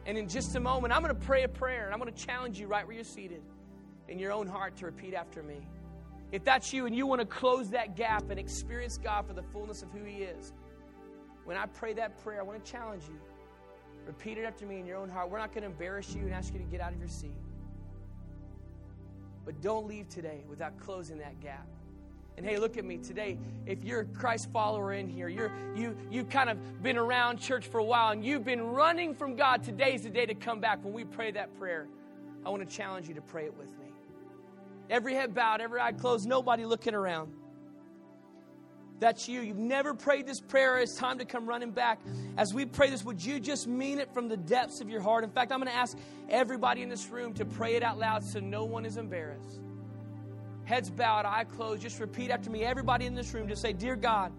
And 0.05 0.17
in 0.17 0.27
just 0.27 0.55
a 0.55 0.59
moment, 0.59 0.95
I'm 0.95 1.03
going 1.03 1.15
to 1.15 1.21
pray 1.21 1.43
a 1.43 1.47
prayer 1.47 1.85
and 1.85 1.93
I'm 1.93 1.99
going 1.99 2.11
to 2.11 2.25
challenge 2.25 2.59
you 2.59 2.67
right 2.67 2.85
where 2.85 2.95
you're 2.95 3.03
seated 3.03 3.41
in 4.07 4.17
your 4.17 4.31
own 4.31 4.47
heart 4.47 4.75
to 4.77 4.85
repeat 4.85 5.13
after 5.13 5.43
me. 5.43 5.57
If 6.31 6.43
that's 6.43 6.73
you 6.73 6.85
and 6.85 6.95
you 6.95 7.05
want 7.05 7.21
to 7.21 7.27
close 7.27 7.69
that 7.71 7.95
gap 7.95 8.29
and 8.29 8.39
experience 8.39 8.97
God 8.97 9.27
for 9.27 9.33
the 9.33 9.43
fullness 9.43 9.83
of 9.83 9.91
who 9.91 10.03
He 10.03 10.23
is, 10.23 10.53
when 11.43 11.57
I 11.57 11.65
pray 11.65 11.93
that 11.93 12.23
prayer, 12.23 12.39
I 12.39 12.43
want 12.43 12.63
to 12.63 12.71
challenge 12.71 13.03
you. 13.07 13.19
Repeat 14.05 14.37
it 14.37 14.43
after 14.43 14.65
me 14.65 14.79
in 14.79 14.85
your 14.85 14.97
own 14.97 15.09
heart. 15.09 15.29
We're 15.29 15.37
not 15.37 15.53
going 15.53 15.63
to 15.63 15.69
embarrass 15.69 16.13
you 16.13 16.21
and 16.21 16.33
ask 16.33 16.53
you 16.53 16.59
to 16.59 16.65
get 16.65 16.81
out 16.81 16.91
of 16.91 16.99
your 16.99 17.07
seat. 17.07 17.35
But 19.45 19.61
don't 19.61 19.87
leave 19.87 20.09
today 20.09 20.43
without 20.49 20.77
closing 20.79 21.17
that 21.19 21.39
gap. 21.39 21.67
And 22.37 22.45
hey, 22.45 22.57
look 22.57 22.77
at 22.77 22.85
me 22.85 22.97
today. 22.97 23.37
If 23.65 23.83
you're 23.83 24.01
a 24.01 24.05
Christ 24.05 24.49
follower 24.51 24.93
in 24.93 25.07
here, 25.07 25.27
you're 25.27 25.51
you 25.75 25.95
you've 26.09 26.29
kind 26.29 26.49
of 26.49 26.81
been 26.81 26.97
around 26.97 27.37
church 27.37 27.67
for 27.67 27.79
a 27.79 27.83
while 27.83 28.11
and 28.11 28.23
you've 28.23 28.45
been 28.45 28.61
running 28.61 29.13
from 29.13 29.35
God. 29.35 29.63
Today's 29.63 30.03
the 30.03 30.09
day 30.09 30.25
to 30.25 30.33
come 30.33 30.59
back. 30.59 30.83
When 30.83 30.93
we 30.93 31.03
pray 31.03 31.31
that 31.31 31.57
prayer, 31.59 31.87
I 32.45 32.49
want 32.49 32.67
to 32.67 32.75
challenge 32.75 33.07
you 33.07 33.13
to 33.15 33.21
pray 33.21 33.45
it 33.45 33.57
with 33.57 33.77
me. 33.79 33.87
Every 34.89 35.13
head 35.13 35.35
bowed, 35.35 35.61
every 35.61 35.79
eye 35.79 35.91
closed, 35.91 36.27
nobody 36.27 36.65
looking 36.65 36.95
around. 36.95 37.33
That's 39.01 39.27
you. 39.27 39.41
You've 39.41 39.57
never 39.57 39.93
prayed 39.93 40.25
this 40.25 40.39
prayer. 40.39 40.77
It's 40.77 40.95
time 40.95 41.17
to 41.17 41.25
come 41.25 41.45
running 41.45 41.71
back. 41.71 41.99
As 42.37 42.53
we 42.53 42.65
pray 42.65 42.89
this, 42.89 43.03
would 43.03 43.21
you 43.21 43.41
just 43.41 43.67
mean 43.67 43.99
it 43.99 44.13
from 44.13 44.29
the 44.29 44.37
depths 44.37 44.79
of 44.79 44.89
your 44.89 45.01
heart? 45.01 45.25
In 45.25 45.29
fact, 45.29 45.51
I'm 45.51 45.59
going 45.59 45.69
to 45.71 45.77
ask 45.77 45.97
everybody 46.29 46.81
in 46.81 46.87
this 46.87 47.09
room 47.09 47.33
to 47.33 47.43
pray 47.43 47.75
it 47.75 47.83
out 47.83 47.99
loud 47.99 48.23
so 48.23 48.39
no 48.39 48.63
one 48.63 48.85
is 48.85 48.95
embarrassed 48.95 49.59
heads 50.71 50.89
bowed, 50.89 51.25
eye 51.25 51.43
closed, 51.43 51.81
just 51.81 51.99
repeat 51.99 52.31
after 52.31 52.49
me. 52.49 52.63
Everybody 52.63 53.05
in 53.05 53.13
this 53.13 53.33
room, 53.33 53.47
just 53.49 53.61
say, 53.61 53.73
Dear 53.73 53.97
God, 53.97 54.31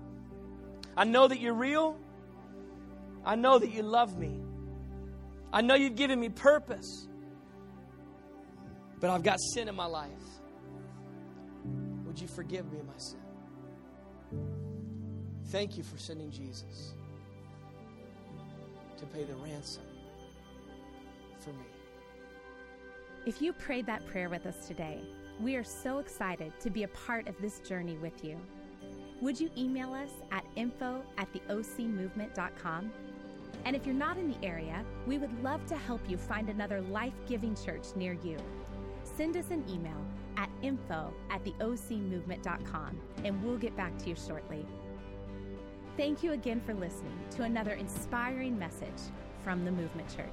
I 0.97 1.05
know 1.05 1.29
that 1.29 1.41
you're 1.41 1.55
real. 1.55 1.99
I 3.25 3.37
know 3.37 3.59
that 3.59 3.71
you 3.71 3.83
love 3.83 4.19
me. 4.19 4.41
I 5.53 5.61
know 5.61 5.75
you've 5.75 5.95
given 5.95 6.19
me 6.19 6.31
purpose. 6.31 7.07
But 8.99 9.11
I've 9.11 9.23
got 9.23 9.39
sin 9.41 9.69
in 9.69 9.75
my 9.75 9.85
life. 9.87 10.11
Would 12.07 12.21
you 12.21 12.29
forgive 12.29 12.73
me 12.73 12.79
my 12.87 12.99
sin? 12.99 13.22
Thank 15.53 15.77
you 15.77 15.83
for 15.83 15.99
sending 15.99 16.31
Jesus 16.31 16.95
to 18.97 19.05
pay 19.05 19.25
the 19.25 19.35
ransom 19.35 19.83
for 21.41 21.51
me. 21.51 21.67
If 23.27 23.43
you 23.43 23.53
prayed 23.53 23.85
that 23.85 24.07
prayer 24.07 24.31
with 24.31 24.47
us 24.47 24.67
today, 24.67 25.03
we 25.43 25.55
are 25.57 25.63
so 25.63 25.99
excited 25.99 26.55
to 26.61 26.71
be 26.71 26.85
a 26.85 26.89
part 26.89 27.29
of 27.29 27.39
this 27.43 27.59
journey 27.59 27.99
with 27.99 28.25
you. 28.25 28.41
Would 29.21 29.39
you 29.39 29.51
email 29.55 29.93
us 29.93 30.09
at 30.31 30.43
info 30.57 31.03
at 31.19 31.31
theocmovement.com? 31.35 32.91
And 33.67 33.77
if 33.77 33.85
you're 33.85 33.95
not 33.95 34.17
in 34.17 34.31
the 34.31 34.43
area, 34.43 34.83
we 35.07 35.19
would 35.19 35.43
love 35.45 35.67
to 35.67 35.77
help 35.77 36.01
you 36.09 36.17
find 36.17 36.49
another 36.49 36.81
life 36.81 37.13
giving 37.29 37.55
church 37.55 37.89
near 37.95 38.17
you. 38.25 38.39
Send 39.05 39.37
us 39.37 39.51
an 39.51 39.67
email 39.69 40.03
at 40.39 40.49
info 40.63 41.13
at 41.31 41.45
theocmovement.com 41.45 42.99
and 43.23 43.45
we'll 43.45 43.59
get 43.59 43.77
back 43.77 43.99
to 43.99 44.09
you 44.09 44.17
shortly. 44.17 44.65
Thank 45.95 46.23
you 46.23 46.33
again 46.33 46.63
for 46.65 46.73
listening 46.73 47.19
to 47.33 47.43
another 47.43 47.73
inspiring 47.73 48.59
message 48.59 48.89
from 49.45 49.67
the 49.67 49.71
Movement 49.71 50.09
Church. 50.17 50.31